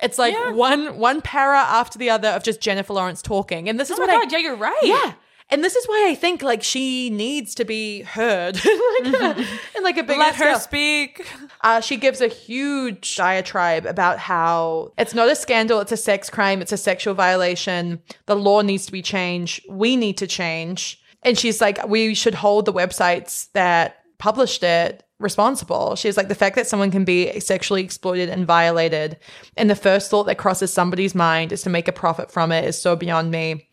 [0.00, 0.52] It's like Yeah.
[0.52, 4.02] one one para after the other of just Jennifer Lawrence talking, and this is Oh
[4.02, 4.78] what my I god, yeah, you're right.
[4.82, 5.12] yeah.
[5.50, 8.54] And this is why I think like she needs to be heard
[9.02, 9.46] like a,
[9.76, 11.26] in like a big Let her speak.
[11.62, 16.28] uh, she gives a huge diatribe about how it's not a scandal, it's a sex
[16.30, 18.00] crime, it's a sexual violation.
[18.26, 19.64] The law needs to be changed.
[19.70, 21.00] We need to change.
[21.22, 25.96] And she's like, we should hold the websites that published it responsible.
[25.96, 29.18] She's like, the fact that someone can be sexually exploited and violated,
[29.56, 32.64] and the first thought that crosses somebody's mind is to make a profit from it
[32.64, 33.68] is so beyond me.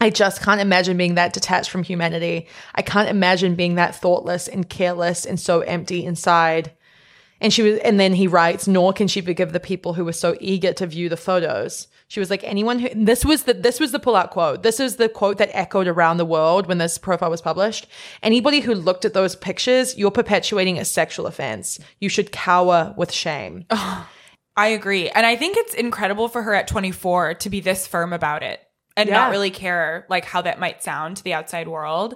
[0.00, 2.48] I just can't imagine being that detached from humanity.
[2.74, 6.72] I can't imagine being that thoughtless and careless and so empty inside.
[7.40, 10.12] And she was, and then he writes, nor can she forgive the people who were
[10.12, 11.88] so eager to view the photos.
[12.08, 14.62] She was like, anyone who, this was the, this was the pull-out quote.
[14.62, 17.88] This is the quote that echoed around the world when this profile was published.
[18.22, 21.80] Anybody who looked at those pictures, you're perpetuating a sexual offense.
[22.00, 23.64] You should cower with shame.
[24.56, 25.08] I agree.
[25.10, 28.60] And I think it's incredible for her at 24 to be this firm about it
[28.96, 29.16] and Yeah.
[29.16, 32.14] not really care like how that might sound to the outside world.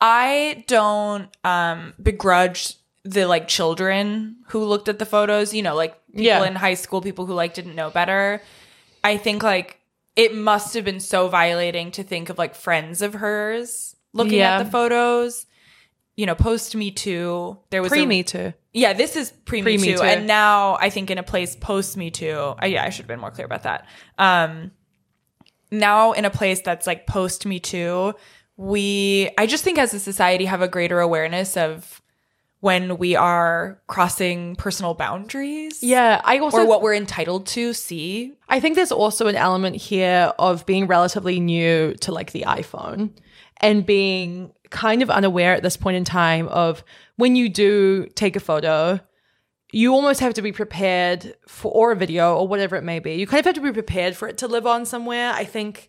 [0.00, 2.74] I don't um begrudge
[3.04, 6.44] the like children who looked at the photos, you know, like people Yeah.
[6.44, 8.42] in high school, people who like didn't know better.
[9.04, 9.78] I think like
[10.16, 14.58] it must have been so violating to think of like friends of hers looking Yeah.
[14.58, 15.46] at the photos.
[16.16, 17.56] You know, post Me Too.
[17.70, 18.52] There was Pre me too.
[18.74, 22.10] yeah, this is pre Me Too, and now I think in a place post Me
[22.10, 22.54] Too.
[22.62, 23.86] Uh, yeah, I should have been more clear about that.
[24.18, 24.72] Um,
[25.70, 28.12] now in a place that's like post Me Too,
[28.56, 31.99] we I just think as a society have a greater awareness of
[32.60, 35.82] when we are crossing personal boundaries.
[35.82, 36.20] Yeah.
[36.24, 38.34] I also, Or what we're entitled to see.
[38.48, 43.10] I think there's also an element here of being relatively new to like the iPhone
[43.58, 46.84] and being kind of unaware at this point in time of
[47.16, 49.00] when you do take a photo,
[49.72, 53.14] you almost have to be prepared for or a video or whatever it may be.
[53.14, 55.32] You kind of have to be prepared for it to live on somewhere.
[55.32, 55.88] I think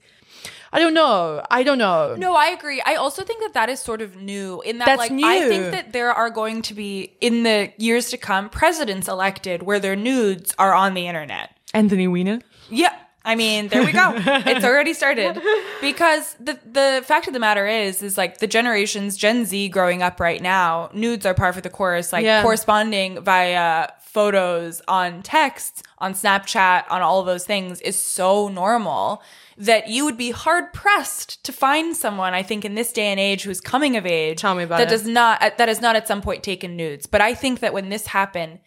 [0.73, 1.43] I don't know.
[1.51, 2.15] I don't know.
[2.17, 2.81] No, I agree.
[2.85, 5.71] I also think that that is sort of new in that, That's like, I think
[5.71, 9.95] that there are going to be in the years to come presidents elected where their
[9.97, 11.55] nudes are on the internet.
[11.73, 12.39] Anthony Weiner.
[12.69, 12.95] Yeah.
[13.23, 14.13] I mean, there we go.
[14.15, 15.39] it's already started.
[15.81, 20.03] Because the the fact of the matter is, is like the generations Gen Z growing
[20.03, 22.43] up right now, nudes are par for the course, like Yeah.
[22.43, 29.21] corresponding via photos on texts, on Snapchat, on all of those things is so normal
[29.61, 33.19] that you would be hard pressed to find someone, I think, in this day and
[33.19, 34.39] age who's coming of age.
[34.39, 34.89] Tell me about that it.
[34.89, 37.05] does not that has not at some point taken nudes.
[37.05, 38.59] But I think that when this happened,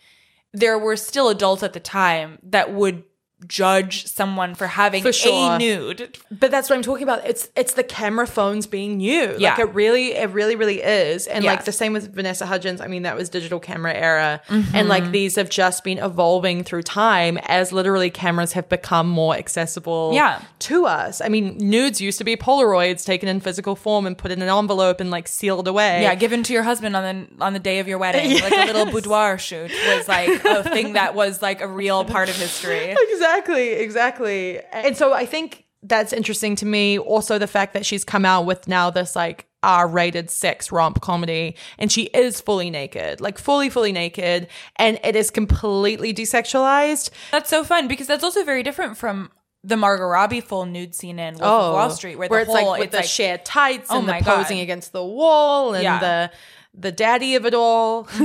[0.53, 3.03] there were still adults at the time that would
[3.47, 5.55] judge someone for having For sure.
[5.55, 6.19] a nude.
[6.31, 7.27] But that's what I'm talking about.
[7.27, 9.35] It's it's the camera phones being new.
[9.39, 9.51] Yeah.
[9.51, 11.27] Like it really, it really, really is.
[11.27, 12.81] And like the same with Vanessa Hudgens.
[12.81, 14.41] I mean, that was digital camera era.
[14.49, 14.75] Mm-hmm.
[14.77, 19.35] And like these have just been evolving through time as literally cameras have become more
[19.35, 20.43] accessible Yeah.
[20.61, 21.21] to us.
[21.21, 24.49] I mean, nudes used to be Polaroids taken in physical form and put in an
[24.49, 26.03] envelope and like sealed away.
[26.03, 27.03] Yeah, given to your husband on
[27.39, 30.63] the on the day of your wedding, like a little boudoir shoot was like a
[30.63, 32.95] thing that was like a real part of history.
[33.11, 33.71] exactly, exactly.
[33.73, 34.61] Exactly.
[34.73, 36.99] And so I think that's interesting to me.
[36.99, 41.01] Also, the fact that she's come out with now this like R rated sex romp
[41.01, 47.11] comedy and she is fully naked, like fully, fully naked, and it is completely desexualized.
[47.33, 49.31] That's so fun because that's also very different from
[49.63, 52.51] the Margot Robbie full nude scene in Wolf of Wall Street, where, the Oh, it's
[52.53, 54.43] whole like with it's the like shared tights Oh and the my God.
[54.43, 55.99] posing against the wall and Yeah.
[55.99, 56.31] the
[56.79, 58.07] the daddy of it all.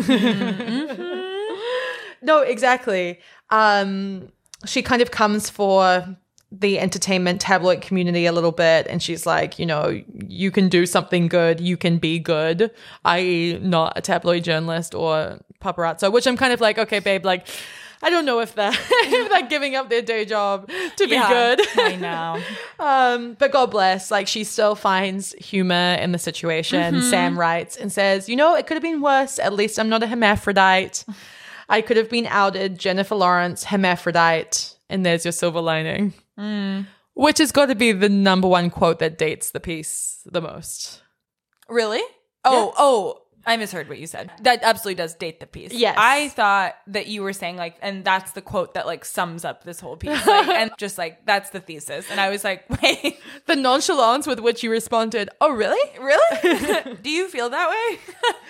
[2.22, 3.20] no, exactly.
[3.50, 4.30] Um,
[4.66, 6.18] she kind of comes for
[6.52, 10.86] the entertainment tabloid community a little bit and she's like you know you can do
[10.86, 12.72] something good you can be good
[13.06, 17.48] i.e not a tabloid journalist or paparazzo which i'm kind of like okay babe like
[18.02, 21.56] I don't know if they're if they're giving up their day job to be Yeah,
[21.56, 21.68] good.
[21.78, 22.42] I know.
[22.80, 26.96] Um, but God bless, like she still finds humor in the situation.
[26.96, 27.10] Mm-hmm.
[27.10, 29.38] Sam writes and says, "You know, it could have been worse.
[29.38, 31.04] At least I'm not a hermaphrodite.
[31.70, 36.88] I could have been outed Jennifer Lawrence hermaphrodite, and there's your silver lining." Mm.
[37.14, 41.02] Which has got to be the number one quote that dates the piece the most.
[41.68, 42.02] Really?
[42.46, 44.30] Oh, oh, I misheard what you said.
[44.42, 45.74] That absolutely does date the piece.
[45.74, 45.96] Yes.
[45.98, 49.64] I thought that you were saying like, and that's the quote that like sums up
[49.64, 50.26] this whole piece.
[50.28, 52.06] Like, and just like, that's the thesis.
[52.12, 55.80] And I was like, wait, The nonchalance with which you responded, "Oh, really?
[56.00, 56.96] really?
[57.02, 58.00] Do you feel that way?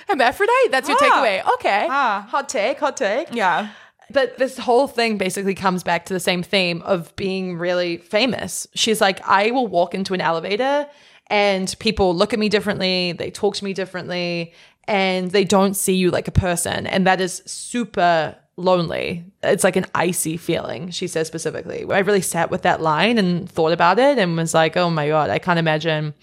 [0.08, 0.72] Hermaphrodite?
[0.72, 1.04] That's your Ah.
[1.06, 1.54] takeaway?
[1.56, 2.28] Okay, Ah.
[2.30, 3.70] hot take, hot take." yeah.
[4.12, 8.66] But this whole thing basically comes back to the same theme of being really famous.
[8.74, 10.88] She's like, I will walk into an elevator
[11.28, 14.54] and people look at me differently, they talk to me differently,
[14.90, 16.88] and they don't see you like a person.
[16.88, 19.24] And that is super lonely.
[19.44, 21.86] It's like an icy feeling, she says specifically.
[21.90, 25.08] I really sat with that line and thought about it and was like, oh my
[25.08, 26.16] God, I can't imagine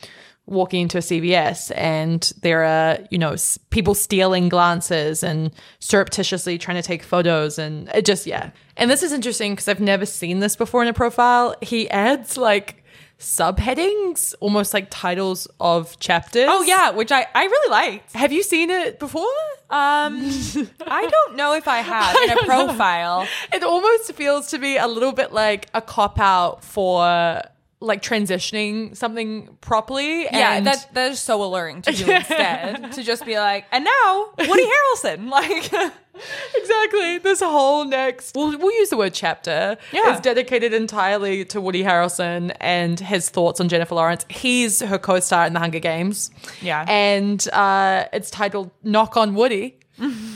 [0.47, 3.37] walking into a CVS and there are, you know,
[3.71, 7.61] people stealing glances and surreptitiously trying to take photos.
[7.61, 8.51] And it just, yeah.
[8.77, 11.55] And this is interesting because I've never seen this before in a profile.
[11.63, 12.76] He adds like
[13.19, 16.47] subheadings, almost like titles of chapters.
[16.49, 18.13] Oh yeah, which I, I really liked.
[18.13, 19.23] Have you seen it before?
[19.71, 20.21] Um,
[20.87, 23.27] I don't know if I have in a profile.
[23.53, 27.43] It almost feels to be a little bit like a cop out for
[27.81, 30.23] like transitioning something properly.
[30.25, 33.85] Yeah, and that that is so alluring to do instead to just be like, and
[33.85, 34.65] now Woody
[35.05, 35.71] Harrelson, like,
[36.57, 40.15] exactly this whole next we'll, we'll use the word chapter Yeah.
[40.15, 45.47] is dedicated entirely to woody harrelson and his thoughts on jennifer lawrence he's her co-star
[45.47, 46.31] in the hunger games
[46.63, 46.87] Yeah.
[46.89, 49.79] and uh, it's titled knock on woody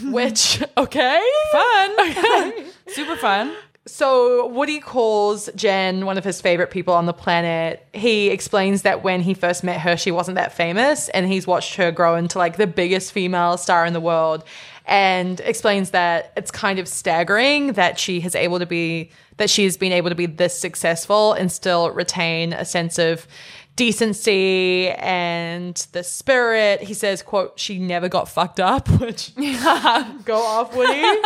[0.05, 1.23] which okay
[1.53, 2.53] fun,
[2.89, 3.55] super fun.
[3.91, 7.85] So Woody calls Jen one of his favorite people on the planet.
[7.93, 11.75] He explains that when he first met her, she wasn't that famous, and he's watched
[11.75, 14.45] her grow into like the biggest female star in the world.
[14.87, 19.77] And explains that it's kind of staggering that she has able to be that she's
[19.77, 23.27] been able to be this successful and still retain a sense of
[23.81, 26.83] decency and the spirit.
[26.83, 31.03] He says, "quote She never got fucked up," which go off, Woody.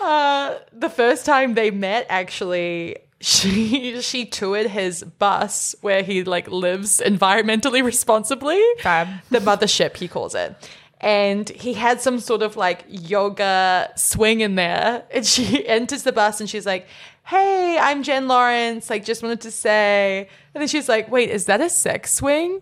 [0.00, 6.46] Uh, the first time they met, actually, she she toured his bus where he like
[6.48, 8.62] lives environmentally responsibly.
[8.80, 9.08] Fab.
[9.30, 10.54] The mothership, he calls it.
[11.00, 15.04] And he had some sort of like yoga swing in there.
[15.10, 16.86] And she enters the bus and she's like,
[17.26, 18.90] Hey, I'm Jen Lawrence.
[18.90, 20.28] Like, just wanted to say.
[20.54, 22.60] And then she's like, Wait, is that a sex swing?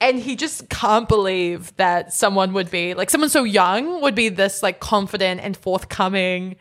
[0.00, 4.28] and he just can't believe that someone would be like someone so young would be
[4.28, 6.54] this like confident and forthcoming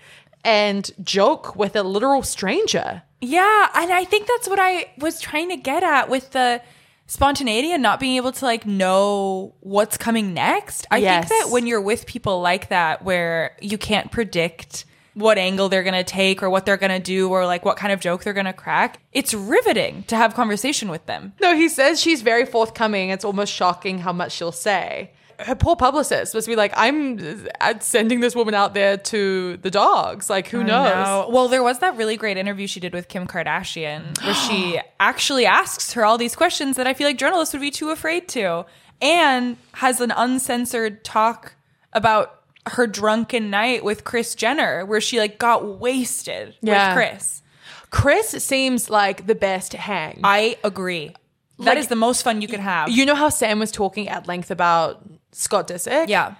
[0.44, 3.04] and joke with a literal stranger.
[3.22, 6.64] Yeah, and I think that's what I was trying to get at with the
[7.06, 10.88] spontaneity and not being able to like know what's coming next.
[10.90, 11.28] I Yes.
[11.30, 14.86] think that when you're with people like that where you can't predict
[15.18, 17.76] what angle they're going to take or what they're going to do or like what
[17.76, 21.34] kind of joke they're going to crack, it's riveting to have conversation with them.
[21.42, 23.10] No, he says she's very forthcoming.
[23.10, 25.12] It's almost shocking how much she'll say.
[25.40, 29.72] Her poor publicist must be like, I'm uh, sending this woman out there to the
[29.72, 30.30] dogs.
[30.30, 31.06] Like, who knows?
[31.06, 31.28] No.
[31.30, 35.48] Well, there was that really great interview she did with Kim Kardashian where she actually
[35.48, 38.66] asks her all these questions that I feel like journalists would be too afraid to
[39.02, 41.56] and has an uncensored talk
[41.94, 42.37] about
[42.74, 46.90] her drunken night with Kris Jenner where she like got wasted Yeah.
[46.96, 47.42] with Kris.
[47.90, 50.20] Kris seems like the best hang.
[50.24, 51.14] I agree.
[51.60, 52.90] That Like, is the most fun you could have.
[52.90, 56.08] you know how Sam was talking at length about Scott Disick?
[56.08, 56.36] yeah.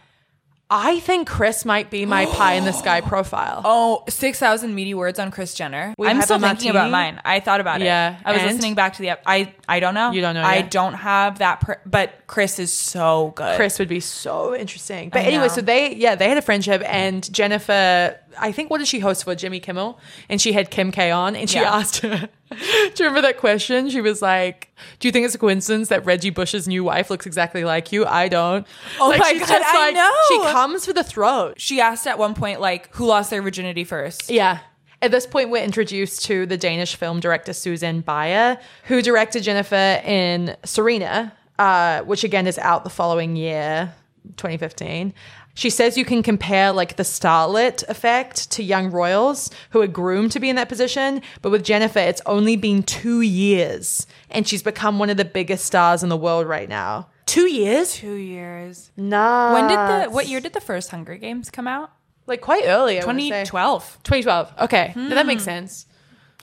[0.70, 3.62] I think Kris might be my pie in the sky profile.
[3.64, 5.94] Oh, 6,000 meaty words on Kris Jenner.
[5.98, 7.22] We I'm still thinking about mine.
[7.24, 7.86] I thought about it.
[7.86, 8.52] Yeah, I was and?
[8.52, 10.12] listening back to the ep- I I don't know.
[10.12, 10.72] You don't know I yet?
[10.72, 13.58] don't have that per- but Kris is so good.
[13.58, 15.10] Kris would be so interesting.
[15.10, 15.54] But I anyway, know.
[15.54, 19.24] so they yeah, they had a friendship and Jennifer I think what did she host
[19.26, 20.00] for Jimmy Kimmel?
[20.30, 21.76] And she had Kim K on and she Yeah.
[21.76, 23.90] asked her Do you remember that question?
[23.90, 27.26] She was like, Do you think it's a coincidence that Reggie Bush's new wife looks
[27.26, 28.06] exactly like you?
[28.06, 28.66] I don't.
[29.02, 30.12] Oh Like, my God, I know.
[30.30, 31.56] She comes for the throat.
[31.60, 34.30] She asked at one point like who lost their virginity first.
[34.30, 34.60] Yeah.
[35.02, 40.02] At this point, we're introduced to the Danish film director Susanne Bier, who directed Jennifer
[40.04, 43.94] in Serena, uh, which again is out the following year,
[44.38, 45.14] 2015.
[45.54, 50.32] She says you can compare like the starlet effect to young royals who are groomed
[50.34, 54.62] to be in that position, but with Jennifer, it's only been two years, and she's
[54.64, 57.08] become one of the biggest stars in the world right now.
[57.26, 57.94] Two years?
[57.96, 58.92] 2 years.
[58.96, 59.52] No.
[59.54, 61.92] When did the what year did the first Hunger Games come out?
[62.28, 63.02] Like quite early.
[63.02, 63.46] I wanna say.
[63.46, 64.00] 2012.
[64.04, 64.54] 2012.
[64.62, 65.46] Okay, No, that makes hmm.
[65.46, 65.86] sense.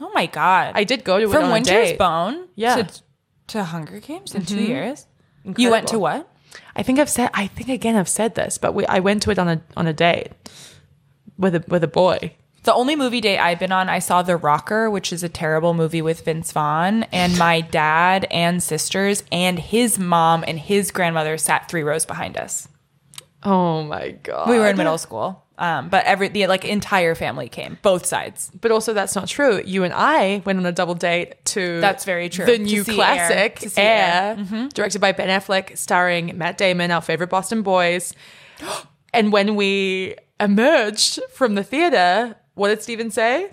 [0.01, 0.73] Oh my god!
[0.75, 1.99] I did go to it from a Winter's date.
[1.99, 2.49] Bone.
[2.57, 2.83] Yeah.
[2.83, 3.03] To,
[3.49, 4.67] to Hunger Games in two mm-hmm.
[4.67, 5.07] years.
[5.45, 6.01] You went to Incredible.
[6.01, 6.31] what?
[6.75, 7.31] I think I've said.
[7.35, 9.87] I think again I've said this, but we I went to it on a on
[9.87, 10.33] a date
[11.39, 12.35] with a with a boy.
[12.65, 15.75] The only movie date I've been on, I saw The Rocker, which is a terrible
[15.75, 17.03] movie with Vince Vaughn.
[17.13, 22.39] And my dad and sisters and his mom and his grandmother sat three rows behind
[22.39, 22.67] us.
[23.43, 24.49] Oh my god.
[24.49, 25.44] We were in middle school.
[25.57, 28.51] Um, but every the like entire family came, both sides.
[28.61, 29.63] But also, that's not true.
[29.65, 32.45] You and I went on a double date to That's very true.
[32.45, 34.37] The To new classic Air.
[34.37, 34.69] Air, Air.
[34.75, 38.15] directed by Ben Affleck, starring Matt Damon, our favorite Boston boys.
[39.15, 43.53] and when we emerged from the theater, what did Steven say?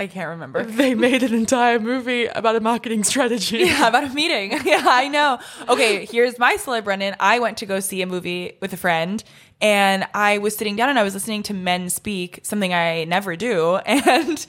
[0.00, 0.64] I can't remember.
[0.74, 3.58] They made an entire movie about a marketing strategy.
[3.64, 4.52] Yeah, about a meeting.
[4.64, 5.38] yeah, I know.
[5.68, 7.16] Okay, here's my celeb Brendan.
[7.20, 9.22] I went to go see a movie with a friend
[9.60, 13.36] and I was sitting down and I was listening to men speak, something I never
[13.36, 13.76] do.
[13.86, 14.46] And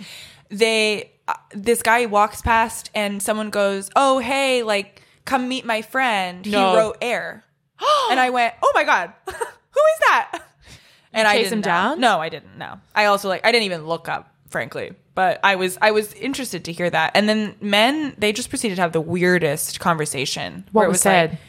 [0.50, 5.82] they, uh, this guy walks past and someone goes, Oh, hey, like, come meet my
[5.82, 6.46] friend.
[6.50, 6.72] No.
[6.72, 7.44] He wrote air.
[8.12, 10.42] and I went, Oh my God, who is that?
[11.14, 11.66] And I chase didn't him know.
[11.66, 12.00] down?
[12.02, 12.80] No, I didn't know.
[12.94, 14.94] I also like I didn't even look up, frankly.
[15.16, 17.12] But I was I was interested to hear that.
[17.14, 20.64] And then men, they just proceeded to have the weirdest conversation.
[20.72, 21.32] What where it was said?
[21.32, 21.40] Like,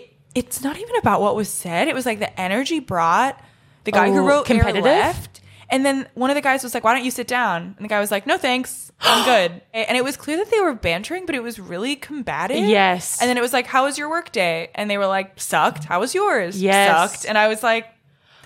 [0.00, 1.88] it it's not even about what was said.
[1.88, 3.42] It was like the energy brought
[3.84, 4.84] the guy who Oh, wrote Air competitive?
[4.84, 5.40] left.
[5.70, 7.88] And then one of the guys was like, "Why don't you sit down?" And the
[7.88, 11.24] guy was like, "No, thanks, I'm good." And it was clear that they were bantering,
[11.26, 12.68] but it was really combative.
[12.68, 13.18] Yes.
[13.20, 15.84] And then it was like, "How was your work day?" And they were like, "Sucked."
[15.84, 16.60] How was yours?
[16.62, 17.12] Yes.
[17.12, 17.26] Sucked.
[17.28, 17.86] And I was like,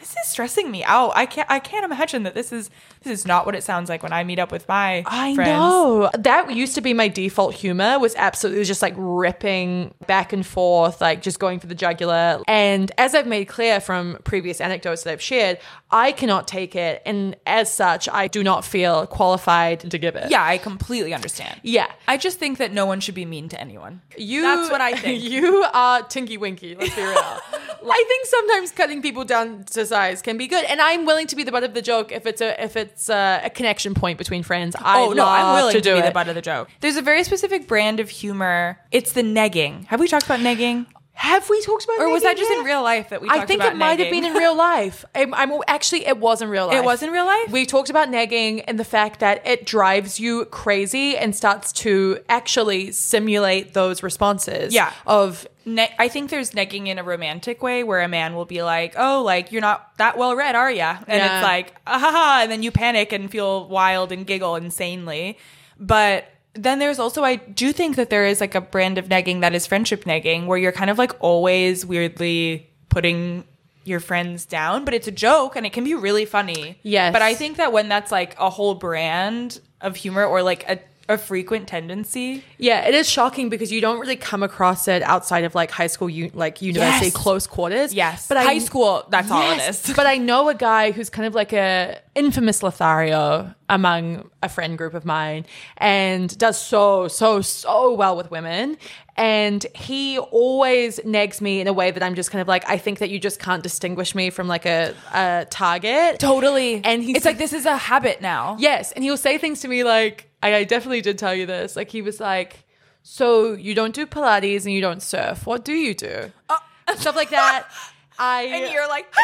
[0.00, 1.12] this is stressing me out.
[1.14, 2.70] I can't I can't imagine that this is
[3.02, 5.48] this is not what it sounds like when I meet up with my I friends.
[5.50, 6.10] know.
[6.18, 11.00] That used to be my default humor was absolutely just like ripping back and forth,
[11.00, 12.42] like just going for the jugular.
[12.48, 15.58] And as I've made clear from previous anecdotes that I've shared,
[15.90, 17.02] I cannot take it.
[17.06, 20.30] And as such, I do not feel qualified to give it.
[20.30, 21.60] Yeah, I completely understand.
[21.62, 21.90] Yeah.
[22.08, 24.02] I just think that no one should be mean to anyone.
[24.16, 25.22] You, That's what I think.
[25.22, 27.12] You are Tinky Winky, let's be real.
[27.16, 29.86] I think sometimes cutting people down to
[30.22, 32.40] can be good, and I'm willing to be the butt of the joke if it's
[32.40, 34.76] a if it's a, a connection point between friends.
[34.78, 36.04] I oh no, I'm willing to, do be it.
[36.06, 36.68] the butt of the joke.
[36.80, 38.78] There's a very specific brand of humor.
[38.90, 39.86] It's the negging.
[39.86, 40.86] Have we talked about negging?
[41.12, 42.00] Have we talked about?
[42.00, 44.24] Or was that just in real life that we I think it might have been
[44.24, 45.04] in real life.
[45.14, 46.76] I'm, I'm actually it was in real life.
[46.76, 47.50] It was in real life?
[47.50, 52.20] We talked about negging and the fact that it drives you crazy and starts to
[52.28, 54.72] actually simulate those responses.
[54.72, 54.92] Yeah.
[55.06, 58.62] Of Ne- I think there's negging in a romantic way where a man will be
[58.62, 61.36] like, "Oh, like you're not that well read, are ya?" And Yeah.
[61.38, 65.36] it's like, "Ah ha, ha," and then you panic and feel wild and giggle insanely.
[65.78, 69.40] But then there's also I do think that there is like a brand of negging
[69.40, 73.44] that is friendship negging where you're kind of like always weirdly putting
[73.84, 76.78] your friends down, but it's a joke and it can be really funny.
[76.82, 77.12] Yes.
[77.12, 80.78] But I think that when that's like a whole brand of humor or like a
[81.10, 85.44] a frequent tendency, Yeah, it is shocking because you don't really come across it outside
[85.44, 87.14] of like high school, u- like university Yes.
[87.14, 87.92] close quarters.
[87.94, 88.26] Yes.
[88.28, 89.94] but I- High school, that's all it Yes, is.
[89.96, 94.76] but I know a guy who's kind of like a infamous Lothario among a friend
[94.76, 95.46] group of mine,
[95.76, 98.76] and does so so so well with women.
[99.20, 102.78] And he always negs me in a way that I'm just kind of like, I
[102.78, 106.18] think that you just can't distinguish me from like a, a target.
[106.18, 106.80] Totally.
[106.82, 108.56] And he's it's like this is a habit now.
[108.58, 111.44] Yes, and he will say things to me like, I, I definitely did tell you
[111.44, 111.76] this.
[111.76, 112.64] Like he was like,
[113.02, 115.46] so you don't do Pilates and you don't surf.
[115.46, 116.32] What do you do?
[116.48, 116.56] Uh.
[116.96, 117.68] Stuff like that.
[118.18, 119.06] I And you're like,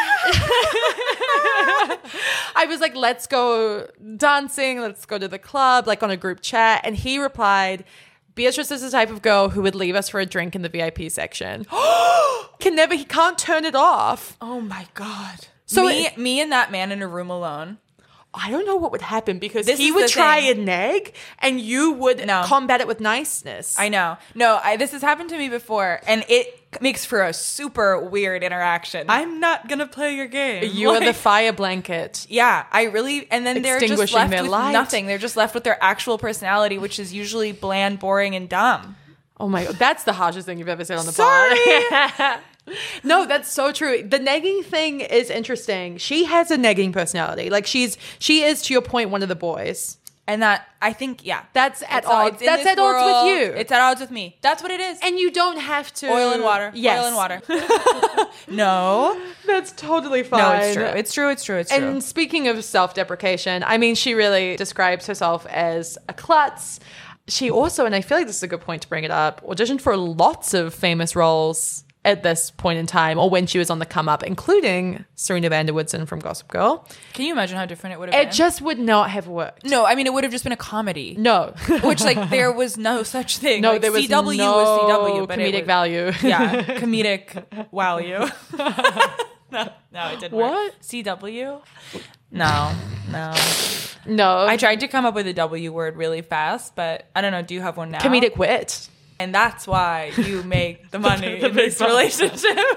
[2.55, 6.41] I was like, let's go dancing, let's go to the club, like on a group
[6.41, 6.81] chat.
[6.83, 7.83] And he replied,
[8.37, 10.69] Beatrice is the type of girl who would leave us for a drink in the
[10.69, 11.65] VIP section.
[12.59, 14.37] Can never, he can't turn it off.
[14.41, 15.47] oh my god.
[15.65, 17.77] So me, it- me and that man in a room alone.
[18.33, 20.57] I don't know what would happen because This he would try thing.
[20.57, 22.43] and nag and you would No.
[22.45, 23.77] combat it with niceness.
[23.79, 24.17] I know.
[24.35, 28.43] No, I, this has happened to me before, and it makes for a super weird
[28.43, 29.05] interaction.
[29.09, 30.69] I'm not gonna play your game.
[30.73, 32.25] you are the fire blanket.
[32.29, 34.71] yeah, I really, and then they're just left with light.
[34.71, 35.07] nothing.
[35.07, 38.95] They're just left with their actual personality, which is usually bland, boring, and dumb.
[39.39, 41.59] Oh my god, that's the harshest thing you've ever said on the Sorry.
[41.89, 42.39] pod.
[43.03, 44.03] no, that's so true.
[44.03, 45.97] The negging thing is interesting.
[45.97, 47.49] She has a negging personality.
[47.49, 49.97] Like she's she is to your point one of the boys.
[50.29, 52.39] And that I think, yeah, That's at It's odds.
[52.39, 53.53] That's at odds with you.
[53.57, 54.37] It's at odds with me.
[54.41, 54.99] That's what it is.
[55.01, 56.71] and you don't have to oil and water.
[56.75, 56.99] Yes.
[56.99, 57.41] Oil and water.
[58.49, 59.19] no.
[59.45, 60.39] That's totally fine.
[60.41, 60.83] No, it's true.
[60.85, 61.29] It's true.
[61.29, 61.57] It's true.
[61.57, 61.87] It's true.
[61.87, 66.81] And speaking of self-deprecation, I mean, she really describes herself as a klutz.
[67.29, 69.41] She also, and I feel like this is a good point to bring it up,
[69.45, 73.69] auditioned for lots of famous roles at this point in time or when she was
[73.69, 76.87] on the come up, including Serena van der from Gossip Girl.
[77.13, 78.21] Can you imagine how different it would have been?
[78.21, 78.33] It been?
[78.35, 79.65] just would not have worked.
[79.65, 81.15] no, I mean it would have just been a comedy.
[81.19, 81.53] No.
[81.83, 83.61] Which like there was no such thing.
[83.61, 86.11] no, Like, there was CW no was CW, but it comedic was- value.
[86.23, 88.25] Yeah, comedic value.
[89.51, 90.31] no, no, it didn't.
[90.37, 90.51] What?
[90.73, 90.81] Work.
[90.81, 91.61] CW?
[92.31, 92.71] No,
[93.11, 93.33] no.
[94.05, 94.45] no.
[94.47, 97.41] I tried to come up with a W word really fast, but I don't know.
[97.41, 97.99] Do you have one now?
[97.99, 98.89] comedic wit.
[99.19, 102.57] And that's why you make the money The in this relationship.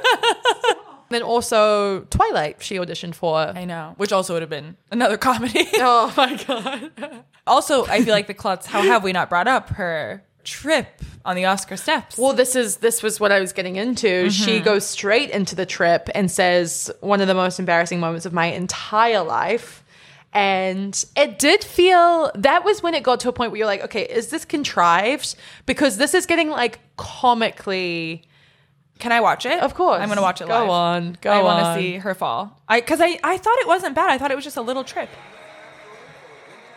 [1.10, 3.36] Then also Twilight, she auditioned for.
[3.36, 5.66] I know, which also would have been another comedy.
[5.74, 7.24] Oh my god.
[7.48, 8.66] also, I feel like the klutz.
[8.66, 12.16] How have we not brought up her trip on the Oscar steps?
[12.16, 14.30] Well, this is this was what I was getting into.
[14.30, 14.64] She mm-hmm.
[14.64, 18.46] goes straight into the trip and says one of the most embarrassing moments of my
[18.46, 19.82] entire life.
[20.32, 23.82] And it did feel that was when it got to a point where you're like,
[23.84, 25.34] okay, is this contrived?
[25.66, 28.22] Because this is getting like comically.
[29.00, 29.58] Can I watch it?
[29.60, 30.00] Of course.
[30.00, 30.46] I'm gonna watch it.
[30.46, 30.70] Go live.
[30.70, 32.60] on, go I want to see her fall.
[32.68, 34.10] I because I I thought it wasn't bad.
[34.10, 35.08] I thought it was just a little trip.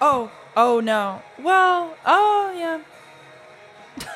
[0.02, 1.22] Oh oh no.
[1.38, 2.82] Well oh yeah.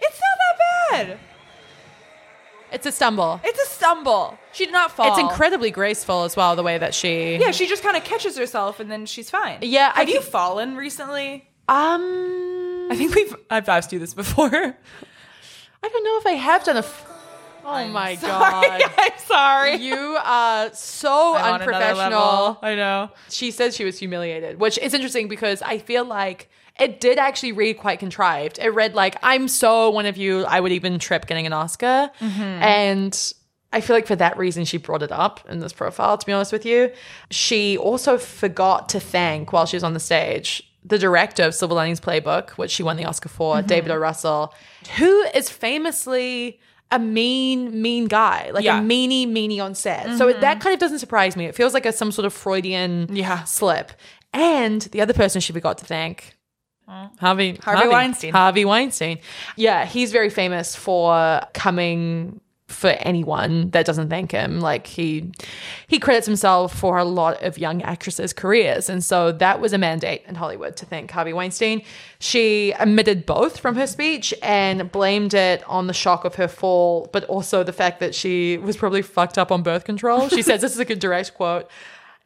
[0.00, 0.58] it's not that
[0.90, 1.18] bad.
[2.72, 3.40] It's a stumble.
[3.44, 4.38] It's a stumble.
[4.52, 5.08] She did not fall.
[5.10, 7.36] It's incredibly graceful as well, the way that she.
[7.36, 9.58] Yeah, she just kind of catches herself and then she's fine.
[9.62, 11.48] Yeah, I Have you think- fallen recently?
[11.68, 12.88] Um.
[12.90, 14.48] I think we've I've asked you this before.
[14.54, 16.80] I don't know if I have done a.
[16.80, 17.06] F-
[17.64, 18.68] oh my Sorry.
[18.68, 18.82] god.
[18.98, 19.74] I'm sorry.
[19.76, 22.20] You are so I'm on another unprofessional.
[22.20, 22.58] level.
[22.62, 23.10] I know.
[23.28, 26.48] She says she was humiliated, which is interesting because I feel like
[26.78, 28.58] it did actually read quite contrived.
[28.58, 32.10] It read like, I'm so one of you, I would even trip getting an Oscar.
[32.20, 32.40] Mm-hmm.
[32.40, 33.32] And
[33.72, 36.32] I feel like for that reason, she brought it up in this profile, to be
[36.32, 36.90] honest with you.
[37.30, 41.74] She also forgot to thank, while she was on the stage, the director of Silver
[41.74, 43.66] Linings Playbook, which she won the Oscar for, mm-hmm.
[43.66, 43.96] David O.
[43.96, 44.54] Russell,
[44.96, 46.60] who is famously
[46.92, 48.78] a mean, mean guy, like Yeah.
[48.78, 50.16] a meanie, meanie on set.
[50.16, 50.40] So mm-hmm.
[50.40, 51.46] that kind of doesn't surprise me.
[51.46, 53.42] It feels like a some sort of Freudian Yeah.
[53.42, 53.92] slip.
[54.32, 56.35] And the other person she forgot to thank.
[56.86, 58.32] Harvey, Harvey Weinstein.
[58.32, 59.18] Harvey Weinstein.
[59.56, 64.60] Yeah, he's very famous for coming for anyone that doesn't thank him.
[64.60, 65.30] Like he
[65.86, 68.88] he credits himself for a lot of young actresses' careers.
[68.90, 71.82] And so that was a mandate in Hollywood to thank Harvey Weinstein.
[72.18, 77.08] She omitted both from her speech and blamed it on the shock of her fall,
[77.12, 80.28] but also the fact that she was probably fucked up on birth control.
[80.28, 81.70] She says this is a good direct quote.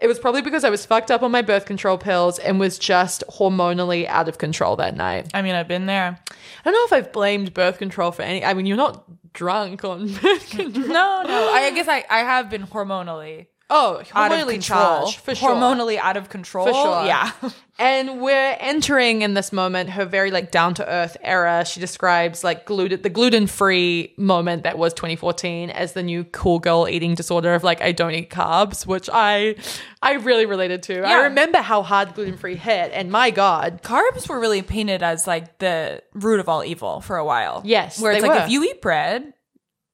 [0.00, 2.78] It was probably because I was fucked up on my birth control pills and was
[2.78, 5.30] just hormonally out of control that night.
[5.34, 6.18] I mean, I've been there.
[6.30, 8.44] I don't know if I've blamed birth control for any.
[8.44, 10.86] I mean, you're not drunk on birth control.
[10.88, 11.50] No, no.
[11.52, 15.02] I guess I, I have been hormonally Oh, out of hormonally control.
[15.02, 15.50] charged for sure.
[15.50, 16.66] Hormonally out of control.
[16.66, 17.04] For sure.
[17.04, 17.30] Yeah.
[17.80, 21.64] And we're entering in this moment her very like down to earth era.
[21.64, 26.58] She describes like gluten the gluten free moment that was 2014 as the new cool
[26.58, 29.56] girl eating disorder of like I don't eat carbs, which I
[30.02, 31.00] I really related to.
[31.04, 35.26] I remember how hard gluten free hit, and my god, Carbs were really painted as
[35.26, 37.62] like the root of all evil for a while.
[37.64, 38.44] Yes, Where it's like were.
[38.44, 39.32] if you eat bread,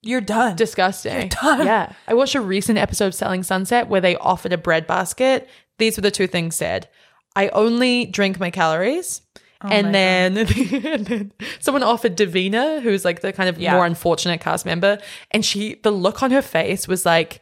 [0.07, 0.57] you're done.
[0.57, 1.13] disgusting.
[1.19, 1.67] You're done.
[1.67, 5.49] Yeah, I watched a recent episode of Selling Sunset where they offered a bread basket.
[5.79, 6.89] These were the two things said:
[7.35, 9.23] I only drink my calories.
[9.63, 10.37] Oh and, then,
[10.85, 13.73] and then someone offered Davina, who's like the kind of Yeah.
[13.73, 14.99] more unfortunate cast member,
[15.31, 17.41] and she the look on her face was like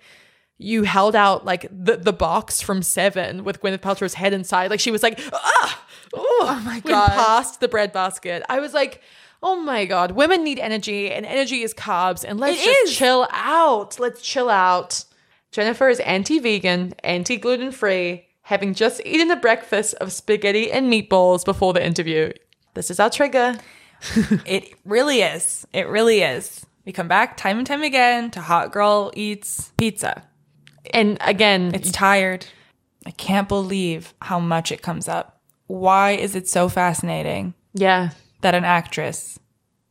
[0.56, 4.70] you held out like the, the box from Seven with Gwyneth Paltrow's head inside.
[4.70, 5.84] Like she was like, ah,
[6.14, 7.08] oh, my went God.
[7.08, 8.44] past the bread basket.
[8.48, 9.02] I was like,
[9.46, 12.96] oh my god, women need energy, and energy is carbs, and let's It just is.
[12.96, 14.00] chill out.
[14.00, 15.04] Let's chill out.
[15.52, 21.84] Jennifer is anti-vegan, anti-gluten-free, having just eaten a breakfast of spaghetti and meatballs before the
[21.84, 22.32] interview.
[22.72, 23.58] This is our trigger.
[24.46, 25.66] it really is.
[25.72, 26.64] It really is.
[26.86, 30.22] We come back time and time again to hot girl eats pizza.
[30.92, 32.46] And again, It's tired.
[33.06, 35.40] I can't believe how much it comes up.
[35.66, 38.10] Why is it so fascinating yeah,
[38.44, 39.38] that an actress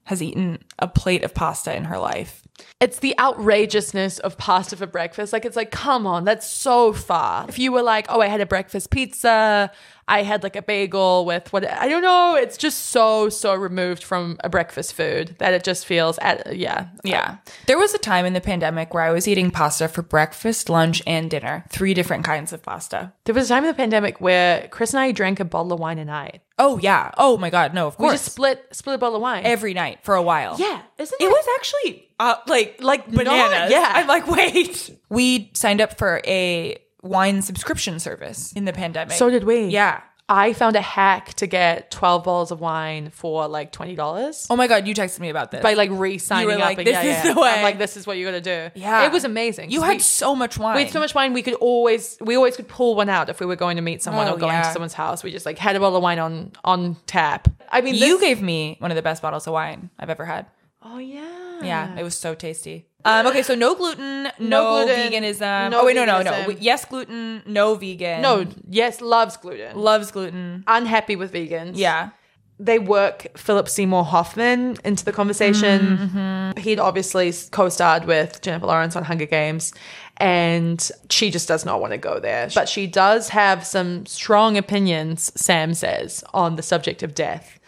[0.05, 2.43] has eaten a plate of pasta in her life?
[2.79, 5.33] it's the outrageousness of pasta for breakfast.
[5.33, 7.45] Like, it's like, come on, that's so far.
[7.47, 9.71] If you were like, oh, I had a breakfast pizza,
[10.07, 14.03] I had like a bagel with what, I don't know, it's just so, so removed
[14.03, 16.87] from a breakfast food that it just feels, at, yeah.
[17.03, 17.37] Yeah.
[17.67, 21.01] There was a time in the pandemic where I was eating pasta for breakfast, lunch,
[21.07, 21.63] and dinner.
[21.69, 23.13] Three different kinds of pasta.
[23.25, 25.79] There was a time in the pandemic where Kris and I drank a bottle of
[25.79, 26.41] wine a night.
[26.59, 27.11] Oh, yeah.
[27.17, 27.73] Oh, my God.
[27.73, 28.11] No, of course.
[28.11, 29.43] We just split, split a bottle of wine.
[29.45, 30.55] Every night for a while.
[30.59, 31.27] yeah, isn't It it?
[31.29, 33.71] was actually uh, like like bananas.
[33.71, 33.91] yeah.
[33.95, 34.91] I'm like, wait.
[35.09, 39.15] We signed up for a wine subscription service in the pandemic.
[39.15, 39.65] So did we.
[39.67, 40.01] Yeah.
[40.29, 44.67] I found a hack to get 12 bottles of wine for like $20 Oh my
[44.67, 45.61] god, you texted me about this.
[45.61, 46.61] by like re-signing You up.
[46.61, 47.33] like, and "This yeah, is yeah.
[47.33, 48.71] the way." I'm like, this is what you got to do.
[48.79, 49.05] Yeah.
[49.05, 49.69] It was amazing.
[49.69, 50.77] You had we- so much wine.
[50.77, 51.33] we had so much wine.
[51.33, 54.01] We could always, we always could pull one out if we were going to meet
[54.01, 54.63] someone Oh, or going yeah.
[54.63, 55.23] to someone's house.
[55.25, 57.49] We just like had a bottle of wine on on tap.
[57.69, 60.45] I mean, You gave me one of the best bottles of wine I've ever had.
[60.81, 61.59] Oh yeah.
[61.61, 62.87] Yeah, it was so tasty.
[63.05, 65.71] Um, okay, so no gluten, no, gluten, veganism.
[65.71, 66.49] no oh wait, no, no, no.
[66.59, 68.21] Yes, gluten, no vegan.
[68.21, 68.45] No.
[68.69, 69.77] Yes, loves gluten.
[69.77, 70.63] loves gluten.
[70.67, 71.73] Unhappy with vegans.
[71.75, 72.11] Yeah,
[72.59, 76.53] they work Philip Seymour Hoffman into the conversation.
[76.57, 79.73] He'd obviously co-starred with Jennifer Lawrence on Hunger Games,
[80.17, 82.49] and she just does not want to go there.
[82.55, 87.59] But she does have some strong opinions, Sam says, on the subject of death.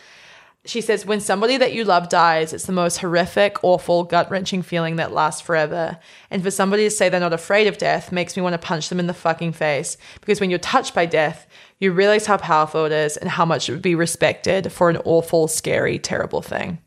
[0.65, 4.63] She says, when somebody that you love dies, it's the most horrific, awful, gut wrenching
[4.63, 5.99] feeling that lasts forever.
[6.31, 8.89] And for somebody to say they're not afraid of death makes me want to punch
[8.89, 9.97] them in the fucking face.
[10.19, 11.47] Because when you're touched by death,
[11.79, 14.97] you realize how powerful it is and how much it would be respected for an
[15.05, 16.79] awful, scary, terrible thing.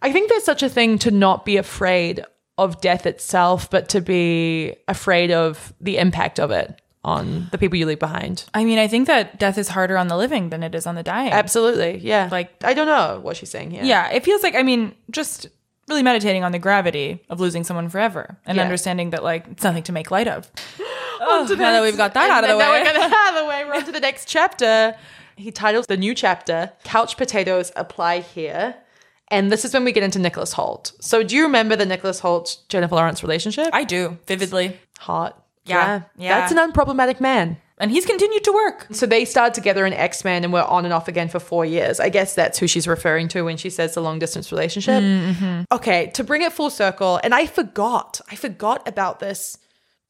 [0.00, 2.24] I think there's such a thing to not be afraid
[2.58, 7.76] of death itself, but to be afraid of the impact of it on the people
[7.76, 8.44] you leave behind.
[8.54, 10.94] I mean, I think that death is harder on the living than it is on
[10.94, 11.32] the dying.
[11.32, 11.98] Absolutely.
[11.98, 12.28] Yeah.
[12.30, 13.82] Like- I don't know what she's saying here.
[13.84, 15.48] Yeah, it feels like I mean, just
[15.88, 18.62] really meditating on the gravity of losing someone forever and Yeah.
[18.62, 20.50] understanding that like it's nothing to make light of.
[21.24, 22.80] Oh, to now that we've got that out of the then now way.
[22.80, 23.64] we're gonna out of the way.
[23.64, 24.96] We're on to the next chapter.
[25.36, 28.74] He titles the new chapter "Couch Potatoes Apply Here,"
[29.28, 30.92] and this is when we get into Nicholas Hoult.
[31.00, 33.68] So, do you remember the Nicholas Hoult Jennifer Lawrence relationship?
[33.72, 35.41] I do vividly, Hot.
[35.64, 36.40] Yeah, yeah.
[36.40, 37.56] That's an unproblematic man.
[37.78, 38.86] and he's continued to work.
[38.92, 41.64] So they started together in X Men and were on and off again for four
[41.64, 41.98] years.
[42.00, 45.02] I guess that's who she's referring to when she says the long distance relationship.
[45.02, 45.62] Mm-hmm.
[45.72, 49.58] Okay, to bring it full circle, and I forgot, I forgot about this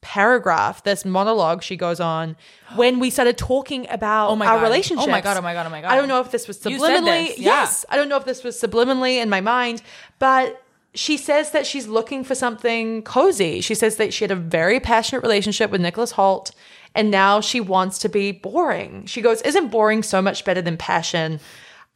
[0.01, 2.37] paragraph, this monologue she goes on
[2.75, 5.07] when we started talking about Oh my our relationship.
[5.07, 5.91] Oh my God, oh my God, oh my God.
[5.93, 7.29] I don't know if this was subliminally.
[7.29, 7.61] this, yeah.
[7.61, 9.81] Yes, I don't know if this was subliminally in my mind,
[10.19, 10.61] but
[10.95, 13.61] she says that she's looking for something cozy.
[13.61, 16.53] She says that she had a very passionate relationship with Nicholas Hoult
[16.95, 19.07] and now she wants to be boring.
[19.07, 21.41] She goes, Isn't boring so much better than passion?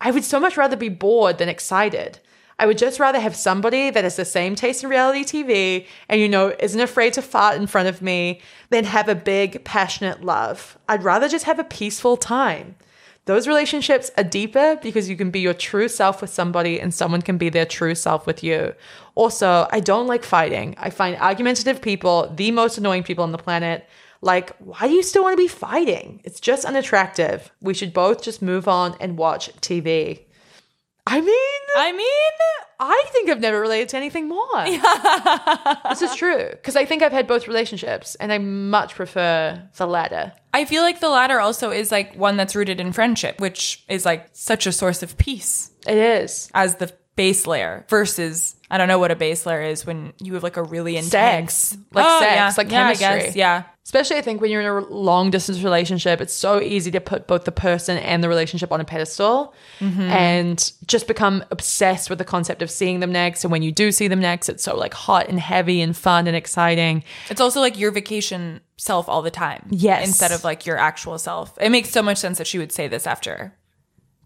[0.01, 2.18] I would so much rather be bored than excited.
[2.59, 6.20] I would just rather have somebody that has the same taste in reality TV and,
[6.20, 8.40] you know, isn't afraid to fart in front of me
[8.70, 10.78] than have a big, passionate love.
[10.89, 12.77] I'd rather just have a peaceful time.
[13.27, 17.23] Those relationships are deeper because you can be your true self with somebody and someone
[17.23, 18.73] can be their true self with you.
[19.16, 20.77] Also, I don't like fighting.
[20.78, 23.89] I find argumentative people the most annoying people on the planet.
[24.23, 26.20] Like, why do you still want to be fighting?
[26.23, 27.51] It's just unattractive.
[27.61, 30.27] We should both just move on and watch TV.
[31.09, 32.32] I mean, I mean,
[32.78, 34.65] I think I've never related to anything more.
[35.89, 39.86] this is true because I think I've had both relationships and I much prefer the
[39.86, 40.32] latter.
[40.57, 44.07] I feel like the latter also is like one that's rooted in friendship, which is
[44.07, 46.51] like such a source of peace It is.
[46.55, 50.34] as the base layer versus I don't know what a base layer is when you
[50.34, 51.78] have like a really intense Sex.
[51.93, 52.55] Like Oh, sex, yeah.
[52.56, 53.26] like yeah, I chemistry.
[53.26, 53.62] guess, yeah.
[53.84, 57.28] Especially, I think when you're in a long distance relationship, it's so easy to put
[57.28, 60.01] both the person and the relationship on a pedestal mm-hmm.
[60.01, 63.44] and just become obsessed with the concept of seeing them next.
[63.44, 66.26] And when you do see them next, it's so like hot and heavy and fun
[66.26, 67.05] and exciting.
[67.30, 69.68] It's also like your vacation self all the time.
[69.70, 70.05] Yes.
[70.05, 71.56] Instead of like your actual self.
[71.60, 73.55] It makes so much sense that she would say this after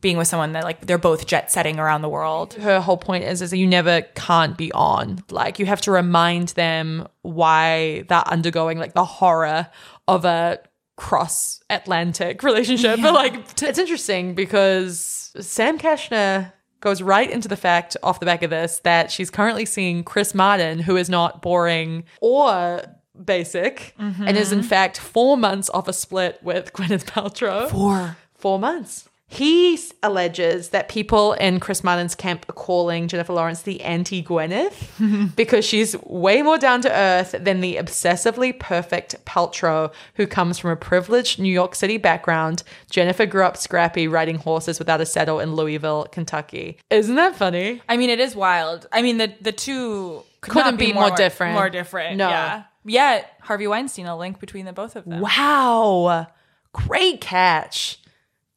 [0.01, 2.55] being with someone that like they're both jet setting around the world.
[2.55, 5.23] Her whole point is, is that you never can't be on.
[5.31, 9.69] Like you have to remind them why they're undergoing like the horror
[10.09, 10.61] of a
[10.97, 13.01] cross Atlantic relationship.
[13.03, 18.27] But like t- it's interesting because Sam Kashner goes right into the fact off the
[18.27, 22.83] back of this that she's currently seeing Chris Martin, who is not boring or
[23.23, 24.69] basic, and is in mm-hmm.
[24.69, 27.71] fact four months off a split with Gwyneth Paltrow.
[27.71, 28.17] Four.
[28.35, 29.10] Four months.
[29.33, 35.35] He alleges that people in Chris Martin's camp are calling Jennifer Lawrence the anti Gwyneth
[35.37, 40.71] because she's way more down to earth than the obsessively perfect Paltrow who comes from
[40.71, 42.65] a privileged New York City background.
[42.91, 46.79] Jennifer grew up scrappy riding horses without a saddle in Louisville, Kentucky.
[46.91, 47.81] Isn't that funny?
[47.89, 48.89] I mean, it is wild.
[48.91, 51.55] I mean, the the two could Couldn't not be more different.
[51.55, 52.17] More different.
[52.17, 52.29] No.
[52.29, 52.65] Yeah.
[52.85, 55.21] Yet Harvey Weinstein a link between the both of them.
[55.21, 56.27] Wow.
[56.73, 58.00] Great catch.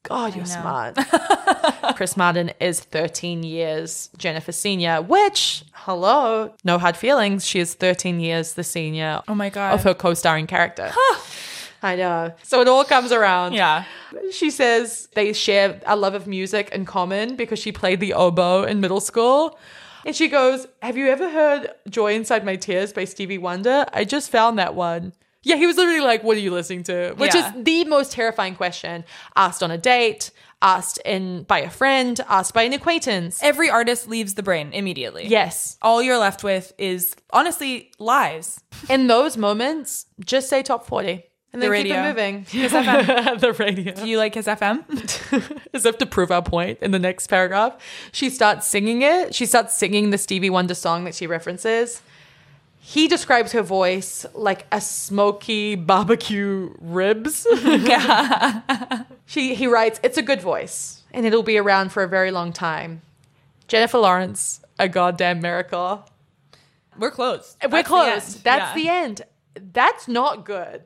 [0.04, 0.98] God, you're smart.
[1.96, 7.46] Chris Martin is 13 years Jennifer senior, which, hello, no hard feelings.
[7.46, 9.74] She is 13 years the senior Oh my god.
[9.74, 10.92] of her co starring character.
[11.82, 12.34] I know.
[12.44, 13.54] So it all comes around.
[13.54, 13.86] yeah.
[14.32, 18.64] She says they share a love of music in common because she played the oboe
[18.64, 19.58] in middle school.
[20.06, 23.86] And she goes, Have you ever heard Joy Inside My Tears by Stevie Wonder?
[23.94, 25.14] I just found that one.
[25.44, 27.14] Yeah, he was literally like, What are you listening to?
[27.18, 27.48] Which Yeah.
[27.58, 29.04] is the most terrifying question
[29.36, 33.42] asked on a date, asked in by a friend, asked by an acquaintance.
[33.44, 35.28] Every artist leaves the brain immediately.
[35.28, 35.78] Yes.
[35.82, 38.62] All you're left with is honestly lies.
[38.90, 41.24] In those moments, just say top 40.
[41.52, 42.04] And then The keep it radio.
[42.08, 42.46] moving.
[42.50, 43.40] Kiss FM.
[43.40, 43.94] the radio.
[43.94, 45.60] Do you like Kiss FM?
[45.74, 47.76] As if to prove our point in the next paragraph,
[48.12, 49.36] she starts singing it.
[49.36, 52.02] She starts singing the Stevie Wonder song that she references.
[52.86, 57.48] He describes her voice like a smoky barbecue ribs.
[59.26, 62.52] she he writes, "It's a good voice, and it'll be around for a very long
[62.52, 63.02] time."
[63.70, 66.04] Jennifer Lawrence, a goddamn miracle.
[67.00, 67.56] We're closed.
[67.64, 67.90] We're That's the
[68.44, 68.84] That's Yeah.
[68.84, 69.22] the end.
[69.56, 70.84] That's not good.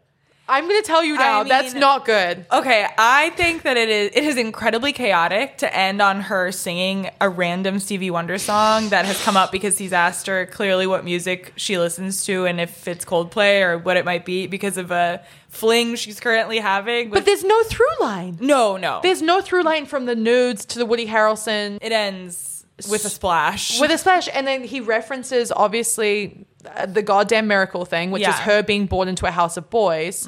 [0.49, 1.41] I'm going to tell you now.
[1.41, 2.45] I that's not good.
[2.51, 7.09] Okay, I think that it is it is incredibly chaotic to end on her singing
[7.19, 11.03] a random Stevie Wonder song that has come up because he's asked her clearly what
[11.03, 14.91] music she listens to and if it's Coldplay or what it might be because of
[14.91, 17.09] a fling she's currently having.
[17.09, 18.37] But there's no through line.
[18.39, 18.99] no, no.
[19.03, 23.09] There's no through line from the nudes to the Woody Harrelson it ends with a
[23.09, 23.79] splash.
[23.79, 26.45] with a splash, and then he references obviously
[26.87, 28.33] the goddamn miracle thing, which is Yeah.
[28.33, 28.49] Mm-hmm.
[28.49, 30.27] her being born into a house of boys.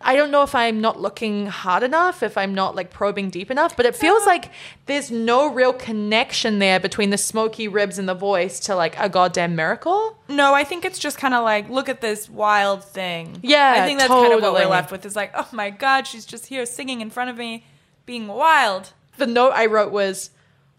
[0.00, 3.50] I don't know if I'm not looking hard enough, if I'm not like probing deep
[3.50, 4.50] enough, but it feels like
[4.86, 9.08] there's no real connection there between the smoky ribs and the voice to like a
[9.08, 10.18] goddamn miracle.
[10.28, 13.38] no, I think it's just kind of like look at this wild thing.
[13.42, 15.04] Yeah, I think that's kind of what we're left with.
[15.06, 17.64] Is like, oh my god, she's just here singing in front of me,
[18.06, 18.92] being wild.
[19.18, 20.30] The note I wrote was.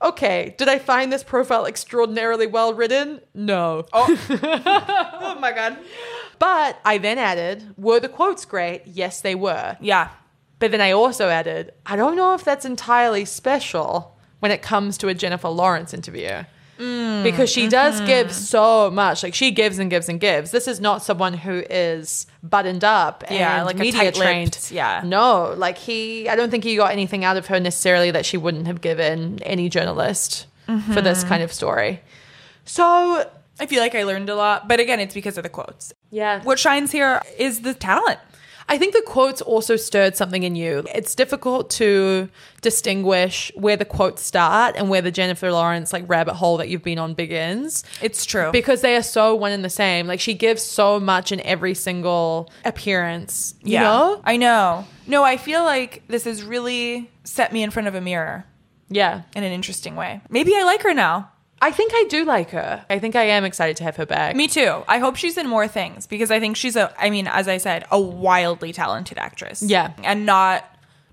[0.01, 3.21] Okay, did I find this profile extraordinarily well written?
[3.33, 3.85] No.
[3.93, 4.05] Oh.
[5.21, 5.77] oh my god.
[6.37, 8.83] But I then added, were the quotes great?
[8.85, 9.75] Yes, they were.
[9.81, 10.09] Yeah.
[10.59, 14.97] But then I also added, I don't know if that's entirely special when it comes
[14.99, 16.43] to a Jennifer Lawrence interview.
[16.77, 18.05] Mm, because she does mm-hmm.
[18.05, 19.23] give so much.
[19.23, 20.51] Like she gives and gives and gives.
[20.51, 24.57] This is not someone who is buttoned up Yeah, and like media trained.
[24.71, 25.01] yeah.
[25.03, 28.37] No, like he I don't think he got anything out of her necessarily that she
[28.37, 30.45] wouldn't have given any journalist
[30.93, 31.29] for this Mm-hmm.
[31.29, 32.01] kind of story.
[32.65, 33.27] So
[33.59, 35.93] I feel like I learned a lot, but again, it's because of the quotes.
[36.11, 36.43] yeah.
[36.43, 38.19] What shines here is the talent.
[38.69, 40.83] I think the quotes also stirred something in you.
[40.93, 42.29] It's difficult to
[42.61, 46.83] distinguish where the quotes start and where the Jennifer Lawrence like rabbit hole that you've
[46.83, 48.51] been on begins It's true.
[48.51, 50.05] because they are so one and the same.
[50.05, 53.55] Like she gives so much in every single appearance.
[53.63, 54.21] You yeah, know?
[54.25, 54.85] I know.
[55.07, 58.45] No, I feel like this has really set me in front of a mirror
[58.89, 59.21] Yeah.
[59.35, 60.21] in an interesting way.
[60.29, 61.31] Maybe I like her now.
[61.61, 62.85] I think I do like her.
[62.89, 64.35] I think I am excited to have her back.
[64.35, 64.83] Me too.
[64.87, 67.57] I hope she's in more things because I think she's a I mean, as I
[67.57, 69.63] said, a wildly talented actress.
[69.63, 69.93] Yeah.
[70.03, 70.65] And not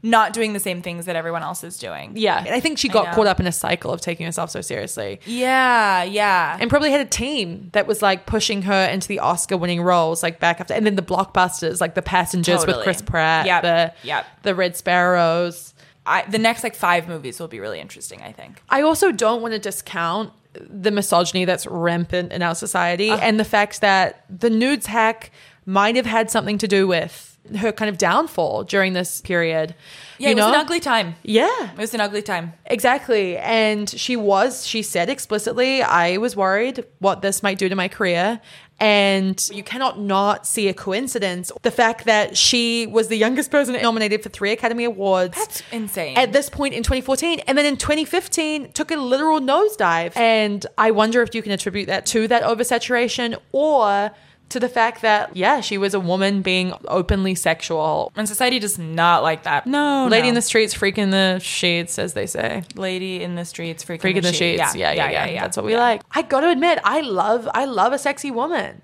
[0.05, 2.13] not doing the same things that everyone else is doing.
[2.15, 2.39] Yeah.
[2.45, 5.19] And I think she got caught up in a cycle of taking herself so seriously.
[5.25, 6.59] Yeah, yeah.
[6.61, 10.23] and probably had a team that was like pushing her into the Oscar winning roles
[10.23, 13.95] like back after and then the blockbusters like the passengers with Chris Pratt Yep, the
[14.07, 14.27] yep.
[14.43, 15.73] the Red Sparrows
[16.07, 18.63] I, the next like five movies will be really interesting, I think.
[18.69, 23.19] I also don't want to discount the misogyny that's rampant in our society Uh.
[23.19, 25.31] and the fact that the nudes hack
[25.67, 29.75] might have had something to do with her kind of downfall during this period
[30.19, 31.17] Yeah, you it was an ugly time.
[31.23, 32.53] yeah It was an ugly time.
[32.67, 33.37] Exactly.
[33.37, 37.89] And she was, she said explicitly, I was worried what this might do to my
[37.89, 38.41] career.
[38.81, 41.53] And you cannot not see a coincidence.
[41.63, 45.37] The fact that she was the youngest person nominated for three Academy Awards.
[45.37, 46.17] That's insane.
[46.17, 47.41] At this point in 2014.
[47.47, 50.17] And then in 2015, took a literal nosedive.
[50.17, 54.11] And I wonder if you can attribute that to that oversaturation or
[54.51, 58.13] to the fact that, yeah, she was a woman being openly sexual.
[58.17, 59.67] and society does not like that.
[59.67, 60.29] No, Lady no.
[60.31, 62.63] in the streets, freak in the sheets, as they say.
[62.77, 64.59] lady in the streets, freak, Freak in the sheet.
[64.61, 64.77] sheets.
[64.77, 66.03] Yeah yeah, yeah, That's what we like.
[66.13, 68.83] I got to admit, I love, I love a sexy woman.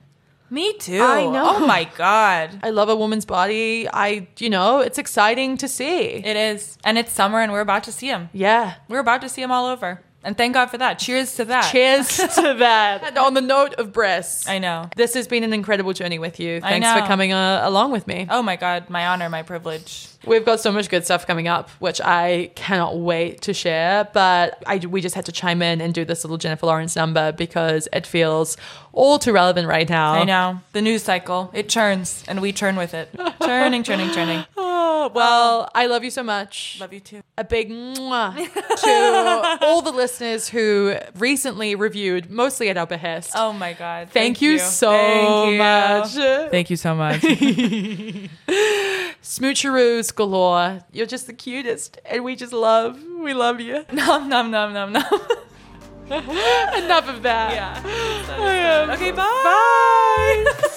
[0.52, 1.00] Me too.
[1.00, 1.58] I know.
[1.58, 3.86] Oh my god, I love a woman's body.
[3.88, 6.06] I, you know, it's exciting to see.
[6.24, 8.30] it is, and it's summer, and we're about to see him.
[8.32, 8.74] Yeah.
[8.88, 10.98] We're about to see him all over, and thank God for that.
[10.98, 11.70] Cheers to that.
[11.70, 13.02] Cheers to that.
[13.04, 14.88] And on the note of breasts, I know.
[14.96, 16.60] this has been an incredible journey with you.
[16.60, 17.06] Thanks for know.
[17.06, 18.26] coming uh, along with me.
[18.30, 20.09] Oh my God, my honor, my privilege.
[20.26, 24.08] We've got so much good stuff coming up, which I cannot wait to share.
[24.12, 27.32] But I, we just had to chime in and do this little Jennifer Lawrence number
[27.32, 28.56] because it feels
[28.92, 30.12] all too relevant right now.
[30.14, 31.50] I know the news cycle.
[31.54, 33.08] It churns, and we churn with it.
[33.42, 34.44] churning, churning, churning.
[34.56, 36.76] Oh, well, I love you so much.
[36.80, 37.22] Love you too.
[37.38, 38.34] a big mwah
[39.60, 43.32] to all the listeners who recently reviewed, mostly at our behest.
[43.34, 44.10] Oh my God.
[44.10, 45.58] Thank, you, so Thank you.
[45.58, 46.50] much.
[46.50, 47.20] Thank you so much.
[49.22, 50.80] Smoocheroos galore.
[50.92, 53.02] You're just the cutest, and we just love.
[53.18, 53.84] We love you.
[53.92, 55.20] nom nom nom nom nom.
[56.10, 57.54] Enough of that.
[57.54, 58.92] yeah.
[58.94, 59.12] Okay.
[59.12, 60.44] Bye.
[60.44, 60.68] Bye.